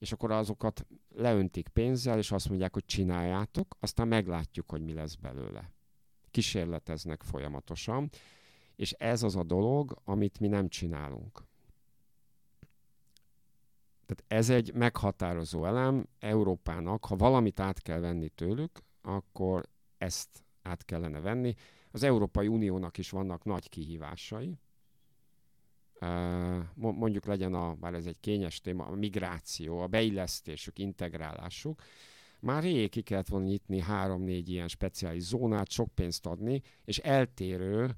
[0.00, 5.14] és akkor azokat leöntik pénzzel, és azt mondják, hogy csináljátok, aztán meglátjuk, hogy mi lesz
[5.14, 5.70] belőle.
[6.30, 8.10] Kísérleteznek folyamatosan,
[8.76, 11.44] és ez az a dolog, amit mi nem csinálunk.
[14.06, 20.84] Tehát ez egy meghatározó elem Európának, ha valamit át kell venni tőlük, akkor ezt át
[20.84, 21.54] kellene venni.
[21.90, 24.58] Az Európai Uniónak is vannak nagy kihívásai,
[26.74, 31.82] mondjuk legyen a, bár ez egy kényes téma, a migráció, a beillesztésük, integrálásuk,
[32.40, 37.96] már rég ki kellett volna nyitni három-négy ilyen speciális zónát, sok pénzt adni, és eltérő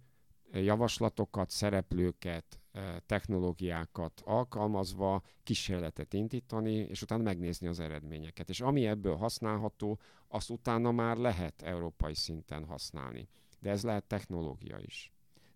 [0.52, 2.60] javaslatokat, szereplőket,
[3.06, 8.48] technológiákat alkalmazva kísérletet indítani, és utána megnézni az eredményeket.
[8.48, 9.98] És ami ebből használható,
[10.28, 13.28] azt utána már lehet európai szinten használni.
[13.60, 15.12] De ez lehet technológia is.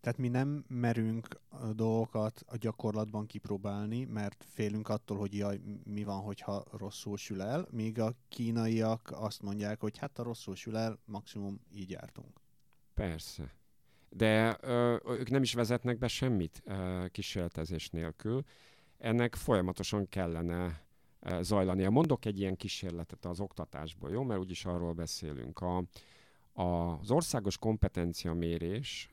[0.07, 6.04] Tehát mi nem merünk a dolgokat a gyakorlatban kipróbálni, mert félünk attól, hogy jaj, mi
[6.04, 10.76] van, hogyha rosszul sül el, míg a kínaiak azt mondják, hogy hát a rosszul sül
[10.76, 12.40] el, maximum így jártunk.
[12.94, 13.54] Persze.
[14.09, 18.42] De ö, ők nem is vezetnek be semmit ö, kísérletezés nélkül.
[18.98, 20.86] Ennek folyamatosan kellene
[21.20, 21.90] ö, zajlania.
[21.90, 24.22] Mondok egy ilyen kísérletet az oktatásból, jó?
[24.22, 25.61] Mert úgyis arról beszélünk.
[25.61, 25.84] A,
[26.57, 29.11] az országos kompetencia mérés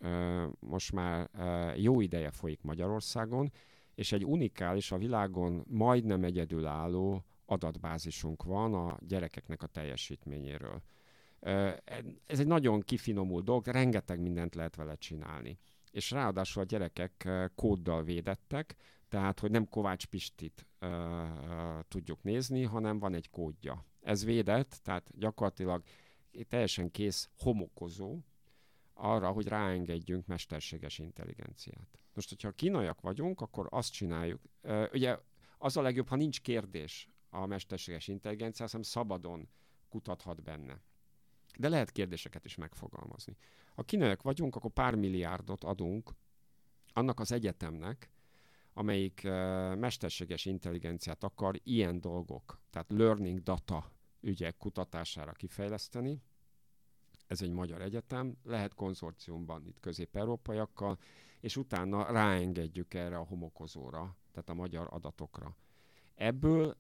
[0.60, 1.30] most már
[1.76, 3.52] jó ideje folyik Magyarországon,
[3.96, 10.82] és egy unikális, a világon majdnem egyedülálló adatbázisunk van a gyerekeknek a teljesítményéről.
[12.26, 15.58] Ez egy nagyon kifinomult dolog, rengeteg mindent lehet vele csinálni.
[15.92, 18.76] És ráadásul a gyerekek kóddal védettek,
[19.10, 20.68] tehát hogy nem Kovács Pistit
[21.88, 23.86] tudjuk nézni, hanem van egy kódja.
[24.02, 25.84] Ez védett, tehát gyakorlatilag
[26.48, 28.18] teljesen kész homokozó
[28.94, 32.00] arra, hogy ráengedjünk mesterséges intelligenciát.
[32.14, 34.42] Most, hogyha kínaiak vagyunk, akkor azt csináljuk.
[34.92, 35.18] Ugye
[35.58, 39.48] az a legjobb, ha nincs kérdés a mesterséges intelligencia, hanem szabadon
[39.90, 40.82] kutathat benne.
[41.58, 43.38] De lehet kérdéseket is megfogalmazni.
[43.76, 46.12] Ha kínaiak vagyunk, akkor pár milliárdot adunk
[46.94, 48.10] annak az egyetemnek,
[48.74, 49.22] amelyik
[49.78, 53.92] mesterséges intelligenciát akar ilyen dolgok, tehát learning data
[54.24, 56.22] ügyek kutatására kifejleszteni.
[57.28, 60.98] Ez egy magyar egyetem, lehet konzorciumban itt közép-európaiakkal,
[61.40, 65.56] és utána ráengedjük erre a homokozóra, tehát a magyar adatokra.
[66.16, 66.78] Ebből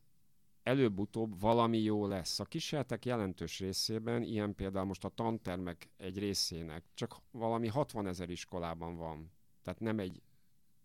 [0.63, 2.39] előbb-utóbb valami jó lesz.
[2.39, 8.29] A kísérletek jelentős részében, ilyen például most a tantermek egy részének, csak valami 60 ezer
[8.29, 9.31] iskolában van.
[9.61, 10.21] Tehát nem egy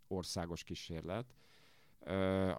[0.09, 1.35] országos kísérlet,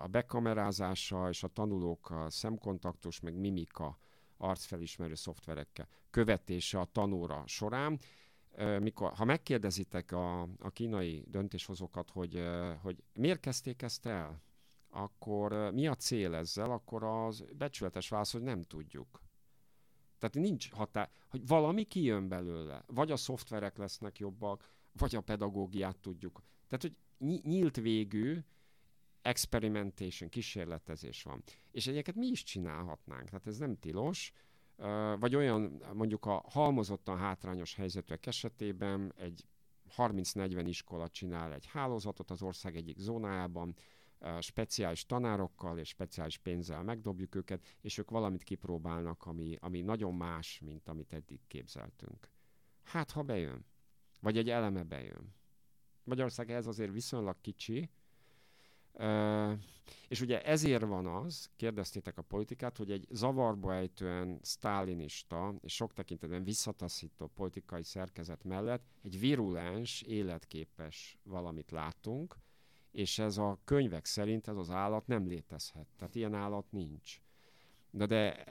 [0.02, 3.98] a bekamerázása és a tanulók a szemkontaktus, meg mimika
[4.38, 8.00] arcfelismerő szoftverekkel követése a tanóra során.
[8.80, 12.44] Mikor, ha megkérdezitek a, a kínai döntéshozókat, hogy,
[12.82, 14.42] hogy miért kezdték ezt el,
[14.90, 19.22] akkor mi a cél ezzel, akkor az becsületes válasz, hogy nem tudjuk.
[20.18, 22.84] Tehát nincs határ, hogy valami kijön belőle.
[22.88, 26.44] Vagy a szoftverek lesznek jobbak, vagy a pedagógiát tudjuk.
[26.68, 26.96] Tehát, hogy
[27.44, 28.40] nyílt végű,
[29.22, 31.44] experimentation, kísérletezés van.
[31.72, 34.32] És egyébként mi is csinálhatnánk, tehát ez nem tilos,
[35.20, 39.46] vagy olyan mondjuk a halmozottan hátrányos helyzetűek esetében egy
[39.98, 43.76] 30-40 iskola csinál egy hálózatot az ország egyik zónájában,
[44.40, 50.60] speciális tanárokkal és speciális pénzzel megdobjuk őket, és ők valamit kipróbálnak, ami, ami nagyon más,
[50.60, 52.30] mint amit eddig képzeltünk.
[52.84, 53.66] Hát, ha bejön.
[54.22, 55.36] Vagy egy eleme bejön.
[56.04, 57.90] Magyarország ez azért viszonylag kicsi,
[60.08, 65.94] és ugye ezért van az, kérdeztétek a politikát, hogy egy zavarba ejtően sztálinista és sok
[65.94, 72.36] tekintetben visszataszító politikai szerkezet mellett egy virulens, életképes valamit látunk,
[72.92, 75.88] és ez a könyvek szerint ez az állat nem létezhet.
[75.98, 77.22] Tehát ilyen állat nincs.
[77.92, 78.44] De, de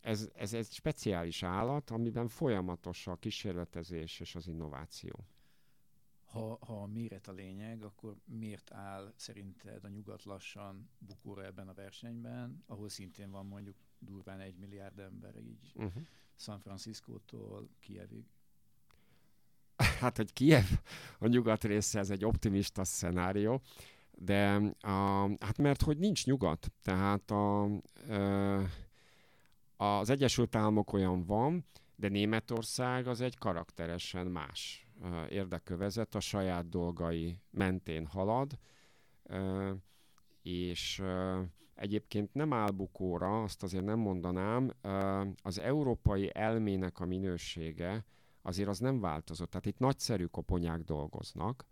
[0.00, 5.26] ez, ez egy speciális állat, amiben folyamatos a kísérletezés és az innováció.
[6.34, 11.68] Ha, ha a méret a lényeg, akkor miért áll szerinted a nyugat lassan bukóra ebben
[11.68, 16.02] a versenyben, ahol szintén van mondjuk durván egy milliárd ember, így uh-huh.
[16.36, 18.24] San Francisco-tól Kievig?
[19.76, 20.64] Hát, hogy Kiev
[21.18, 23.60] a nyugat része, ez egy optimista szenárió,
[24.10, 27.64] de a, hát mert hogy nincs nyugat, tehát a,
[29.76, 31.64] az Egyesült Államok olyan van,
[31.96, 34.83] de Németország az egy karakteresen más
[35.28, 38.58] érdekövezet, a saját dolgai mentén halad,
[40.42, 41.02] és
[41.74, 44.70] egyébként nem áll bukóra, azt azért nem mondanám,
[45.42, 48.04] az európai elmének a minősége
[48.42, 49.50] azért az nem változott.
[49.50, 51.66] Tehát itt nagyszerű koponyák dolgoznak.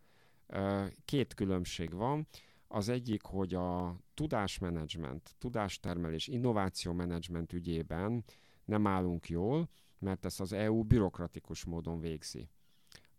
[1.04, 2.26] Két különbség van.
[2.68, 8.24] Az egyik, hogy a tudásmenedzsment, tudástermelés, innovációmenedzsment ügyében
[8.64, 9.68] nem állunk jól,
[9.98, 12.48] mert ezt az EU bürokratikus módon végzi.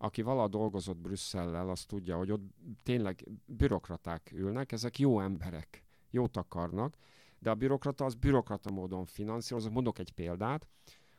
[0.04, 2.42] Aki vala dolgozott Brüsszellel, az tudja, hogy ott
[2.84, 6.96] tényleg bürokraták ülnek, ezek jó emberek, jót akarnak,
[7.40, 9.68] de a bürokrata az bürokrata módon finanszíroz.
[9.68, 10.68] Mondok egy példát.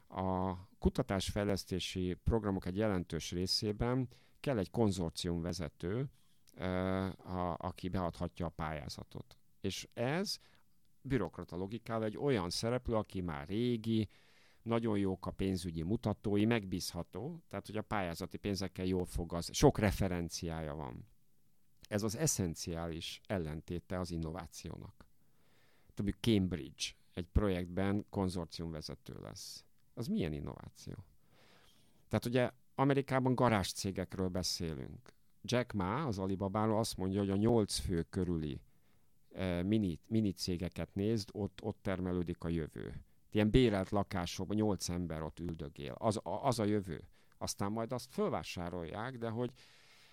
[0.08, 4.08] A kutatásfejlesztési programok egy jelentős részében
[4.40, 6.10] kell egy konzorcium vezető,
[7.16, 9.38] a, aki beadhatja a pályázatot.
[9.60, 10.38] És ez
[11.00, 14.08] bürokrata logikával egy olyan szereplő, aki már régi,
[14.64, 19.78] nagyon jók a pénzügyi mutatói, megbízható, tehát hogy a pályázati pénzekkel jól fog az, sok
[19.78, 21.06] referenciája van.
[21.88, 25.06] Ez az eszenciális ellentéte az innovációnak.
[25.94, 26.84] Többi Cambridge
[27.14, 29.64] egy projektben konzorciumvezető lesz.
[29.94, 30.94] Az milyen innováció?
[32.08, 35.12] Tehát ugye Amerikában garázscégekről beszélünk.
[35.42, 38.60] Jack Ma az Alibabáról azt mondja, hogy a nyolc fő körüli
[39.32, 43.04] eh, mini, mini cégeket nézd, ott, ott termelődik a jövő.
[43.34, 45.94] Ilyen bérelt lakásokban nyolc ember ott üldögél.
[45.98, 47.08] Az, az a jövő.
[47.38, 49.50] Aztán majd azt fölvásárolják, de hogy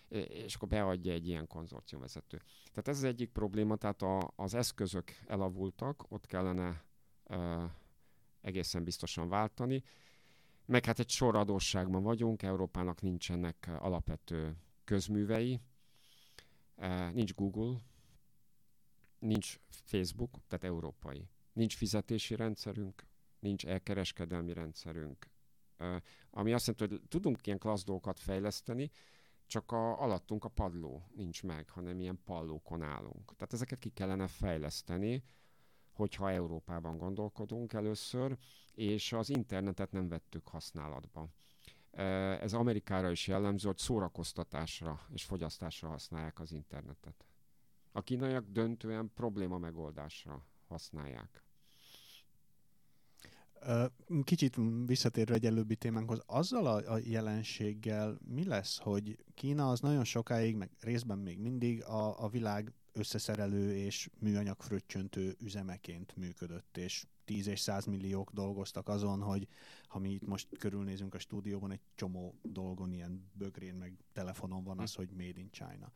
[0.08, 2.38] és akkor beadja egy ilyen konzorciumvezető.
[2.70, 6.84] Tehát ez az egyik probléma, tehát a, az eszközök elavultak, ott kellene
[7.24, 7.64] uh,
[8.42, 9.84] egészen biztosan váltani,
[10.66, 15.60] meg hát egy sor adósságban vagyunk, Európának nincsenek alapvető közművei,
[17.14, 17.78] nincs Google,
[19.20, 21.28] nincs Facebook, tehát európai.
[21.54, 23.10] Nincs fizetési rendszerünk,
[23.42, 25.30] nincs elkereskedelmi rendszerünk.
[26.30, 28.92] Ami azt jelenti, hogy tudunk ilyen klassz dolgokat fejleszteni,
[29.46, 33.36] csak a, alattunk a padló nincs meg, hanem ilyen pallókon állunk.
[33.36, 35.24] Tehát ezeket ki kellene fejleszteni,
[35.92, 38.38] hogyha Európában gondolkodunk először,
[38.74, 41.30] és az internetet nem vettük használatba.
[42.42, 47.26] Ez Amerikára is jellemző, hogy szórakoztatásra és fogyasztásra használják az internetet.
[47.92, 51.44] A kínaiak döntően probléma megoldásra használják.
[54.24, 60.04] Kicsit visszatérve egy előbbi témánkhoz, azzal a, a jelenséggel mi lesz, hogy Kína az nagyon
[60.04, 67.06] sokáig, meg részben még mindig a, a világ összeszerelő és műanyag fröccsöntő üzemeként működött, és
[67.26, 69.48] 10 és 100 milliók dolgoztak azon, hogy
[69.88, 74.80] ha mi itt most körülnézünk a stúdióban, egy csomó dolgon, ilyen bögrén, meg telefonon van
[74.80, 74.98] az, hm.
[74.98, 75.92] hogy Made in China.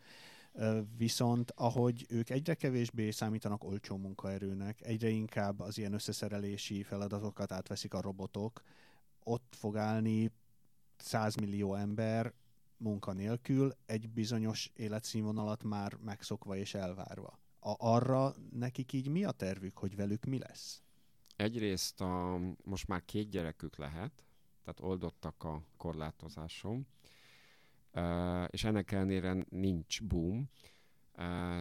[0.98, 7.94] Viszont ahogy ők egyre kevésbé számítanak olcsó munkaerőnek, egyre inkább az ilyen összeszerelési feladatokat átveszik
[7.94, 8.62] a robotok,
[9.24, 10.32] ott fog állni
[10.98, 12.34] 100 millió ember
[12.78, 17.40] munkanélkül, egy bizonyos életszínvonalat már megszokva és elvárva.
[17.60, 20.82] A, arra nekik így mi a tervük, hogy velük mi lesz?
[21.36, 24.24] Egyrészt a, most már két gyerekük lehet,
[24.64, 26.88] tehát oldottak a korlátozáson,
[28.50, 30.50] és ennek ellenére nincs boom,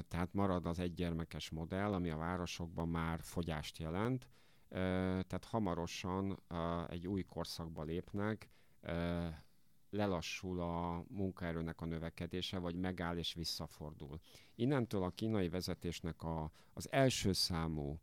[0.08, 4.28] tehát marad az egygyermekes modell, ami a városokban már fogyást jelent,
[4.68, 6.42] tehát hamarosan
[6.88, 8.50] egy új korszakba lépnek,
[9.90, 14.20] lelassul a munkaerőnek a növekedése, vagy megáll és visszafordul.
[14.54, 18.00] Innentől a kínai vezetésnek a, az első számú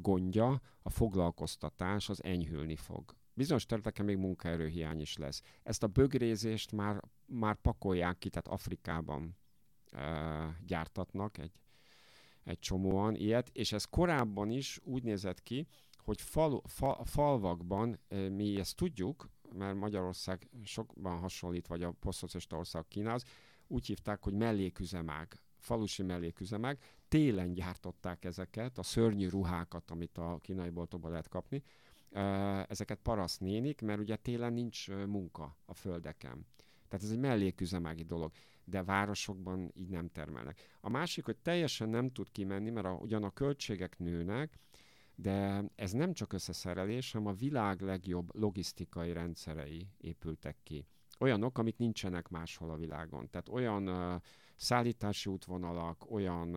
[0.00, 3.16] gondja, a foglalkoztatás, az enyhülni fog.
[3.38, 5.42] Bizonyos területeken még munkaerőhiány is lesz.
[5.62, 9.36] Ezt a bögrézést már, már pakolják ki, tehát Afrikában
[9.90, 11.52] e, gyártatnak egy,
[12.44, 15.66] egy csomóan ilyet, és ez korábban is úgy nézett ki,
[15.96, 22.88] hogy fal, fa, falvakban mi ezt tudjuk, mert Magyarország sokban hasonlít, vagy a posztszocialista ország
[22.88, 23.24] Kínához,
[23.66, 30.70] úgy hívták, hogy melléküzemák, falusi melléküzemák, télen gyártották ezeket, a szörnyű ruhákat, amit a kínai
[30.70, 31.62] boltokban lehet kapni,
[32.68, 36.46] ezeket paraszt nénik, mert ugye télen nincs munka a földeken.
[36.88, 38.32] Tehát ez egy melléküzemági dolog,
[38.64, 40.76] de városokban így nem termelnek.
[40.80, 44.58] A másik, hogy teljesen nem tud kimenni, mert a, ugyan a költségek nőnek,
[45.14, 50.86] de ez nem csak összeszerelés, hanem a világ legjobb logisztikai rendszerei épültek ki.
[51.18, 53.30] olyanok, amik nincsenek máshol a világon.
[53.30, 54.20] Tehát olyan uh,
[54.58, 56.54] szállítási útvonalak, olyan,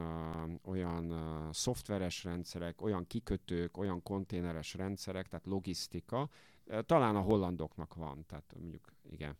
[0.64, 1.14] olyan
[1.52, 6.30] szoftveres rendszerek, olyan kikötők, olyan konténeres rendszerek, tehát logisztika,
[6.86, 9.38] talán a hollandoknak van, tehát mondjuk igen.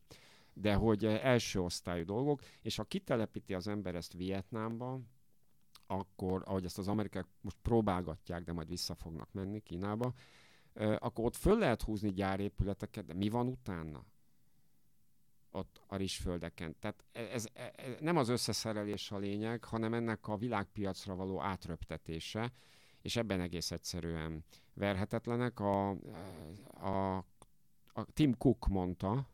[0.54, 5.00] De hogy első osztályú dolgok, és ha kitelepíti az ember ezt Vietnámba,
[5.88, 10.14] akkor, ahogy ezt az amerikák most próbálgatják, de majd vissza fognak menni Kínába,
[10.74, 14.06] akkor ott föl lehet húzni gyárépületeket, de mi van utána?
[15.52, 16.76] Ott a rizsföldeken.
[16.80, 21.42] Tehát e, ez, ez, ez nem az összeszerelés a lényeg, hanem ennek a világpiacra való
[21.42, 22.52] átröptetése,
[23.02, 25.60] és ebben egész egyszerűen verhetetlenek.
[25.60, 25.90] A,
[26.74, 27.18] a,
[27.94, 29.30] a Tim Cook mondta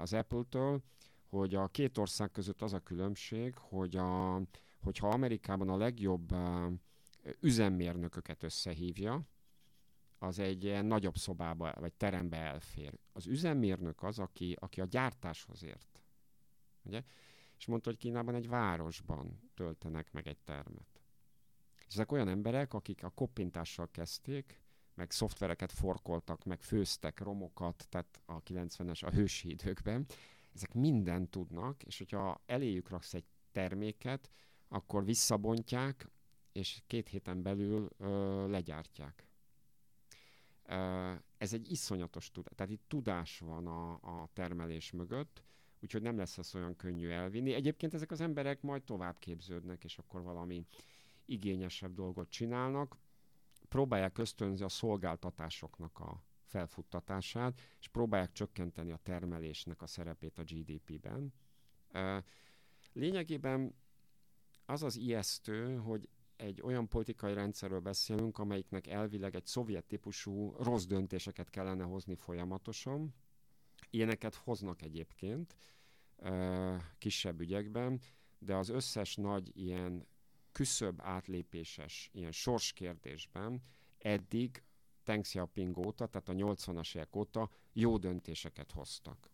[0.00, 0.82] az Apple-től,
[1.28, 4.40] hogy a két ország között az a különbség, hogy a,
[4.80, 6.34] hogyha Amerikában a legjobb
[7.40, 9.22] üzemmérnököket összehívja,
[10.18, 12.98] az egy ilyen nagyobb szobába vagy terembe elfér.
[13.12, 16.02] Az üzemmérnök az, aki, aki a gyártáshoz ért.
[16.82, 17.02] Ugye?
[17.58, 21.02] És mondta, hogy Kínában egy városban töltenek meg egy termet.
[21.86, 24.62] És ezek olyan emberek, akik a koppintással kezdték,
[24.94, 30.06] meg szoftvereket forkoltak, meg főztek romokat, tehát a 90-es, a hősi időkben.
[30.54, 34.30] Ezek mindent tudnak, és hogyha eléjük raksz egy terméket,
[34.68, 36.08] akkor visszabontják,
[36.52, 39.27] és két héten belül ö, legyártják.
[41.38, 42.52] Ez egy iszonyatos tudás.
[42.56, 45.42] Tehát itt tudás van a, a termelés mögött,
[45.80, 47.52] úgyhogy nem lesz ez olyan könnyű elvinni.
[47.52, 50.66] Egyébként ezek az emberek majd tovább képződnek, és akkor valami
[51.24, 52.96] igényesebb dolgot csinálnak.
[53.68, 61.32] Próbálják ösztönzi a szolgáltatásoknak a felfuttatását, és próbálják csökkenteni a termelésnek a szerepét a GDP-ben.
[62.92, 63.74] Lényegében
[64.66, 66.08] az az ijesztő, hogy
[66.38, 73.14] egy olyan politikai rendszerről beszélünk, amelyiknek elvileg egy szovjet típusú rossz döntéseket kellene hozni folyamatosan.
[73.90, 75.56] Ilyeneket hoznak egyébként
[76.98, 78.00] kisebb ügyekben,
[78.38, 80.06] de az összes nagy ilyen
[80.52, 83.62] küszöbb átlépéses ilyen sorskérdésben
[83.98, 84.62] eddig
[85.04, 89.30] Deng Xiaoping óta, tehát a 80-as évek óta jó döntéseket hoztak.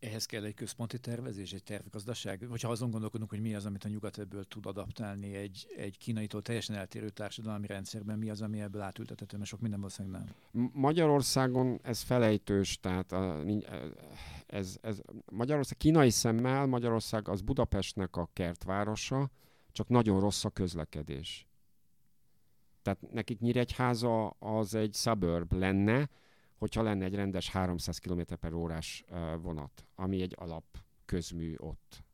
[0.00, 2.48] Ehhez kell egy központi tervezés, egy tervgazdaság?
[2.48, 5.98] Vagy ha azon gondolkodunk, hogy mi az, amit a nyugat ebből tud adaptálni egy, egy
[5.98, 10.70] kínaitól teljesen eltérő társadalmi rendszerben, mi az, ami ebből átültethető, mert sok minden valószínűleg nem.
[10.72, 13.44] Magyarországon ez felejtős, tehát a,
[14.46, 15.00] ez, ez
[15.30, 19.30] Magyarország kínai szemmel Magyarország az Budapestnek a kertvárosa,
[19.72, 21.46] csak nagyon rossz a közlekedés.
[22.82, 26.08] Tehát nekik Nyíregyháza az egy suburb lenne,
[26.60, 29.04] hogyha lenne egy rendes 300 km per órás
[29.42, 30.64] vonat, ami egy alap
[31.04, 32.04] közmű ott.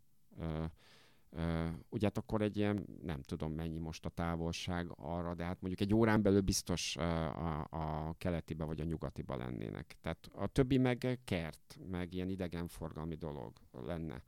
[1.89, 5.81] ugye hát akkor egy ilyen, nem tudom mennyi most a távolság arra, de hát mondjuk
[5.81, 9.97] egy órán belül biztos a, a keletibe vagy a nyugatiba lennének.
[10.01, 14.23] Tehát a többi meg kert, meg ilyen idegenforgalmi dolog lenne.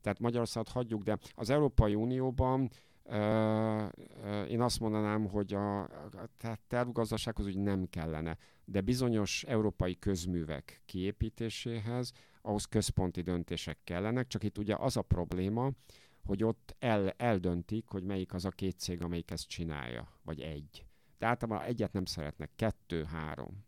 [0.00, 2.70] Tehát Magyarországot hagyjuk, de az Európai Unióban
[4.48, 12.12] én azt mondanám, hogy a, a tervgazdasághoz úgy nem kellene, de bizonyos európai közművek kiépítéséhez
[12.42, 15.70] ahhoz központi döntések kellenek, csak itt ugye az a probléma,
[16.24, 20.84] hogy ott el, eldöntik, hogy melyik az a két cég, amelyik ezt csinálja, vagy egy.
[21.18, 23.64] De általában egyet nem szeretnek, kettő, három.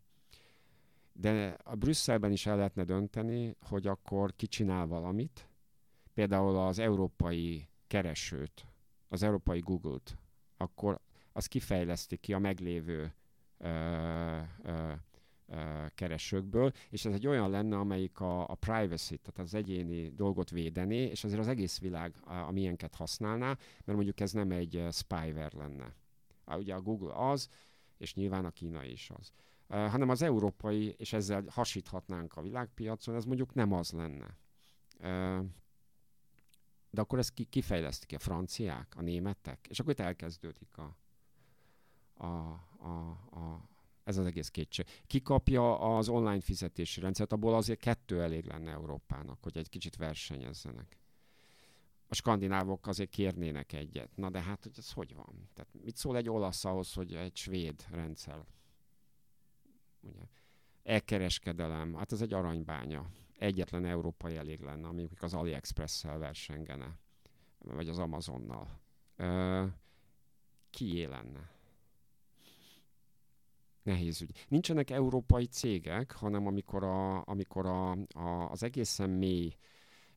[1.13, 5.49] De a Brüsszelben is el lehetne dönteni, hogy akkor ki csinál valamit,
[6.13, 8.65] például az európai keresőt,
[9.07, 10.17] az európai Google-t,
[10.57, 10.99] akkor
[11.31, 13.13] az kifejleszti ki a meglévő
[13.57, 13.67] ö,
[14.63, 14.91] ö,
[15.47, 20.49] ö, keresőkből, és ez egy olyan lenne, amelyik a, a privacy, tehát az egyéni dolgot
[20.49, 23.47] védené, és azért az egész világ a, a milyenket használná,
[23.85, 25.95] mert mondjuk ez nem egy spyware lenne.
[26.45, 27.49] Ugye a Google az,
[27.97, 29.31] és nyilván a Kína is az.
[29.67, 34.37] Hanem az európai, és ezzel hasíthatnánk a világpiacon, ez mondjuk nem az lenne.
[36.95, 40.97] De akkor ezt ki, kifejlesztik a franciák, a németek, és akkor itt elkezdődik a,
[42.13, 42.25] a,
[42.77, 43.69] a, a,
[44.03, 44.85] ez az egész kétség.
[45.07, 49.95] Ki kapja az online fizetési rendszert, abból azért kettő elég lenne Európának, hogy egy kicsit
[49.95, 50.99] versenyezzenek.
[52.07, 54.15] A skandinávok azért kérnének egyet.
[54.15, 55.49] Na de hát, hogy ez hogy van?
[55.53, 58.45] Tehát mit szól egy olasz ahhoz, hogy egy svéd rendszer?
[60.01, 60.21] Ugye?
[60.83, 66.97] Elkereskedelem, hát ez egy aranybánya egyetlen európai elég lenne, ami az AliExpress-szel versengene,
[67.57, 68.79] vagy az Amazonnal.
[69.15, 69.65] Ö,
[71.07, 71.53] lenne?
[73.83, 74.45] Nehéz ügy.
[74.47, 79.55] Nincsenek európai cégek, hanem amikor, a, amikor a, a, az egészen mély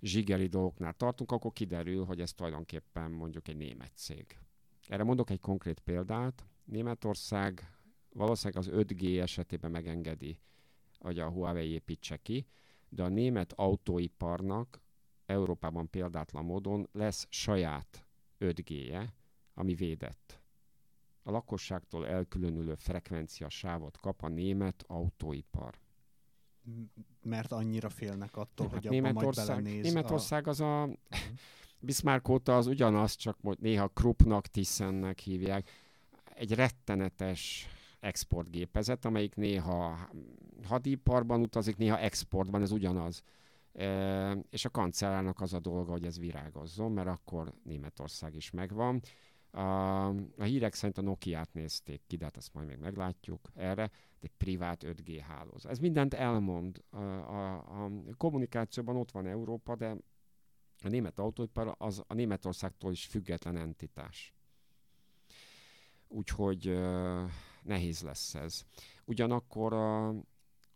[0.00, 4.38] zsigeri dolgoknál tartunk, akkor kiderül, hogy ez tulajdonképpen mondjuk egy német cég.
[4.86, 6.46] Erre mondok egy konkrét példát.
[6.64, 7.72] Németország
[8.12, 10.40] valószínűleg az 5G esetében megengedi,
[10.98, 12.46] hogy a Huawei építse ki,
[12.88, 14.80] de a német autóiparnak
[15.26, 18.06] Európában példátlan módon lesz saját
[18.40, 19.08] 5G-je,
[19.54, 20.40] ami védett.
[21.22, 25.78] A lakosságtól elkülönülő frekvencia sávot kap a német autóipar.
[27.22, 30.50] Mert annyira félnek attól, hát hogy abban Németország, majd belenéz Németország a...
[30.50, 30.96] az a Mhm.
[31.80, 35.70] Bismarck óta az ugyanaz, csak néha Kruppnak, Tissennek hívják.
[36.34, 37.66] Egy rettenetes
[38.00, 40.08] exportgépezet, amelyik néha
[40.64, 43.22] hadiparban utazik, néha exportban, ez ugyanaz.
[43.72, 49.00] E, és a kancellárnak az a dolga, hogy ez virágozzon, mert akkor Németország is megvan.
[49.50, 49.60] A,
[50.08, 54.30] a hírek szerint a Nokia-t nézték ki, de hát ezt majd még meglátjuk erre, egy
[54.36, 55.70] privát 5G hálózat.
[55.70, 56.82] Ez mindent elmond.
[56.90, 59.96] A, a, a kommunikációban ott van Európa, de
[60.82, 64.34] a német autóipar az a Németországtól is független entitás.
[66.08, 66.78] Úgyhogy
[67.68, 68.62] nehéz lesz ez.
[69.04, 70.14] Ugyanakkor a,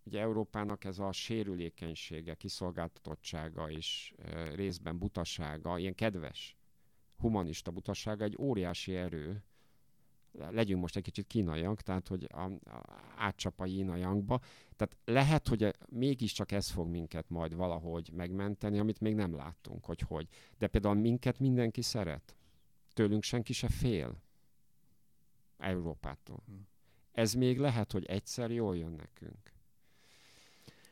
[0.02, 4.14] ugye Európának ez a sérülékenysége, kiszolgáltatottsága és
[4.54, 6.56] részben butasága, ilyen kedves,
[7.16, 9.42] humanista butasága egy óriási erő.
[10.32, 12.52] Legyünk most egy kicsit kínaiak, tehát hogy a, a,
[13.16, 14.40] átcsap a jínaiankba.
[14.76, 20.00] Tehát lehet, hogy mégiscsak ez fog minket majd valahogy megmenteni, amit még nem láttunk, hogy
[20.00, 20.28] hogy.
[20.58, 22.36] De például minket mindenki szeret.
[22.92, 24.22] Tőlünk senki se fél.
[25.58, 26.42] Európától.
[26.46, 26.54] Hm.
[27.12, 29.52] Ez még lehet, hogy egyszer jól jön nekünk.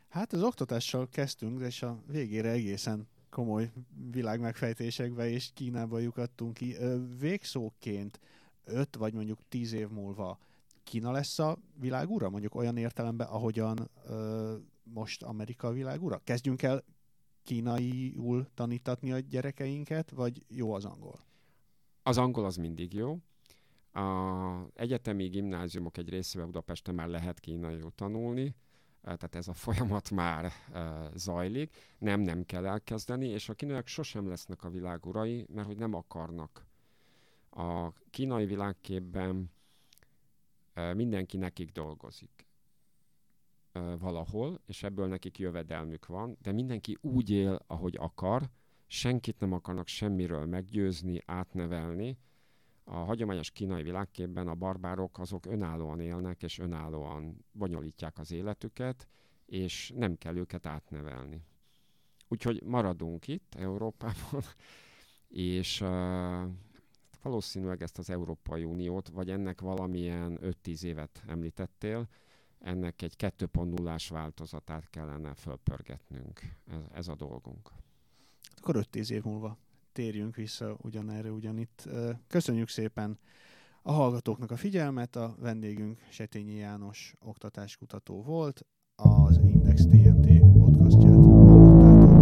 [0.09, 3.71] Hát az oktatással kezdtünk, és a végére egészen komoly
[4.11, 6.75] világmegfejtésekbe és Kínába lyukadtunk ki.
[7.19, 8.19] Végszóként
[8.65, 10.39] öt vagy mondjuk tíz év múlva
[10.83, 12.29] Kína lesz a világúra?
[12.29, 16.21] Mondjuk olyan értelemben, ahogyan ö, most Amerika a világúra?
[16.23, 16.83] Kezdjünk el
[17.43, 21.19] kínaiul tanítatni a gyerekeinket, vagy jó az angol?
[22.03, 23.17] Az angol az mindig jó.
[23.93, 28.55] A egyetemi gimnáziumok egy részével Budapesten már lehet kínaiul tanulni,
[29.01, 30.51] tehát ez a folyamat már
[31.15, 35.77] zajlik, nem, nem kell elkezdeni, és a kínaiak sosem lesznek a világ urai, mert hogy
[35.77, 36.65] nem akarnak.
[37.49, 39.51] A kínai világképben
[40.93, 42.45] mindenki nekik dolgozik
[43.99, 48.49] valahol, és ebből nekik jövedelmük van, de mindenki úgy él, ahogy akar,
[48.87, 52.17] senkit nem akarnak semmiről meggyőzni, átnevelni,
[52.83, 59.07] a hagyományos kínai világképben a barbárok azok önállóan élnek, és önállóan bonyolítják az életüket,
[59.45, 61.41] és nem kell őket átnevelni.
[62.27, 64.41] Úgyhogy maradunk itt Európában,
[65.27, 65.89] és uh,
[67.21, 72.07] valószínűleg ezt az Európai Uniót, vagy ennek valamilyen 5-10 évet említettél,
[72.59, 76.39] ennek egy 2.0-ás változatát kellene fölpörgetnünk.
[76.67, 77.71] Ez, ez a dolgunk.
[78.55, 79.57] Akkor 5-10 év múlva
[79.91, 81.89] térjünk vissza ugyanerre, ugyanitt.
[82.27, 83.19] Köszönjük szépen
[83.81, 88.65] a hallgatóknak a figyelmet, a vendégünk Setényi János oktatáskutató volt,
[88.95, 92.21] az Index TNT podcastját hallottátok.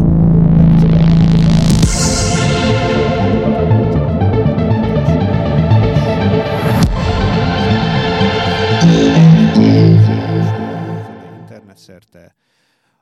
[11.40, 12.36] Internet szerte,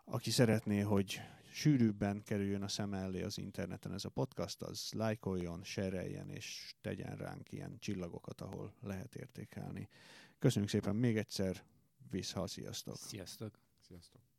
[0.06, 1.22] aki szeretné, hogy
[1.58, 7.16] sűrűbben kerüljön a szem elé az interneten ez a podcast, az lájkoljon, sereljen és tegyen
[7.16, 9.90] ránk ilyen csillagokat, ahol lehet értékelni.
[10.40, 11.64] Köszönjük szépen még egyszer,
[12.10, 12.96] vissza, sziasztok!
[12.96, 13.60] Sziasztok!
[13.80, 14.37] Sziasztok!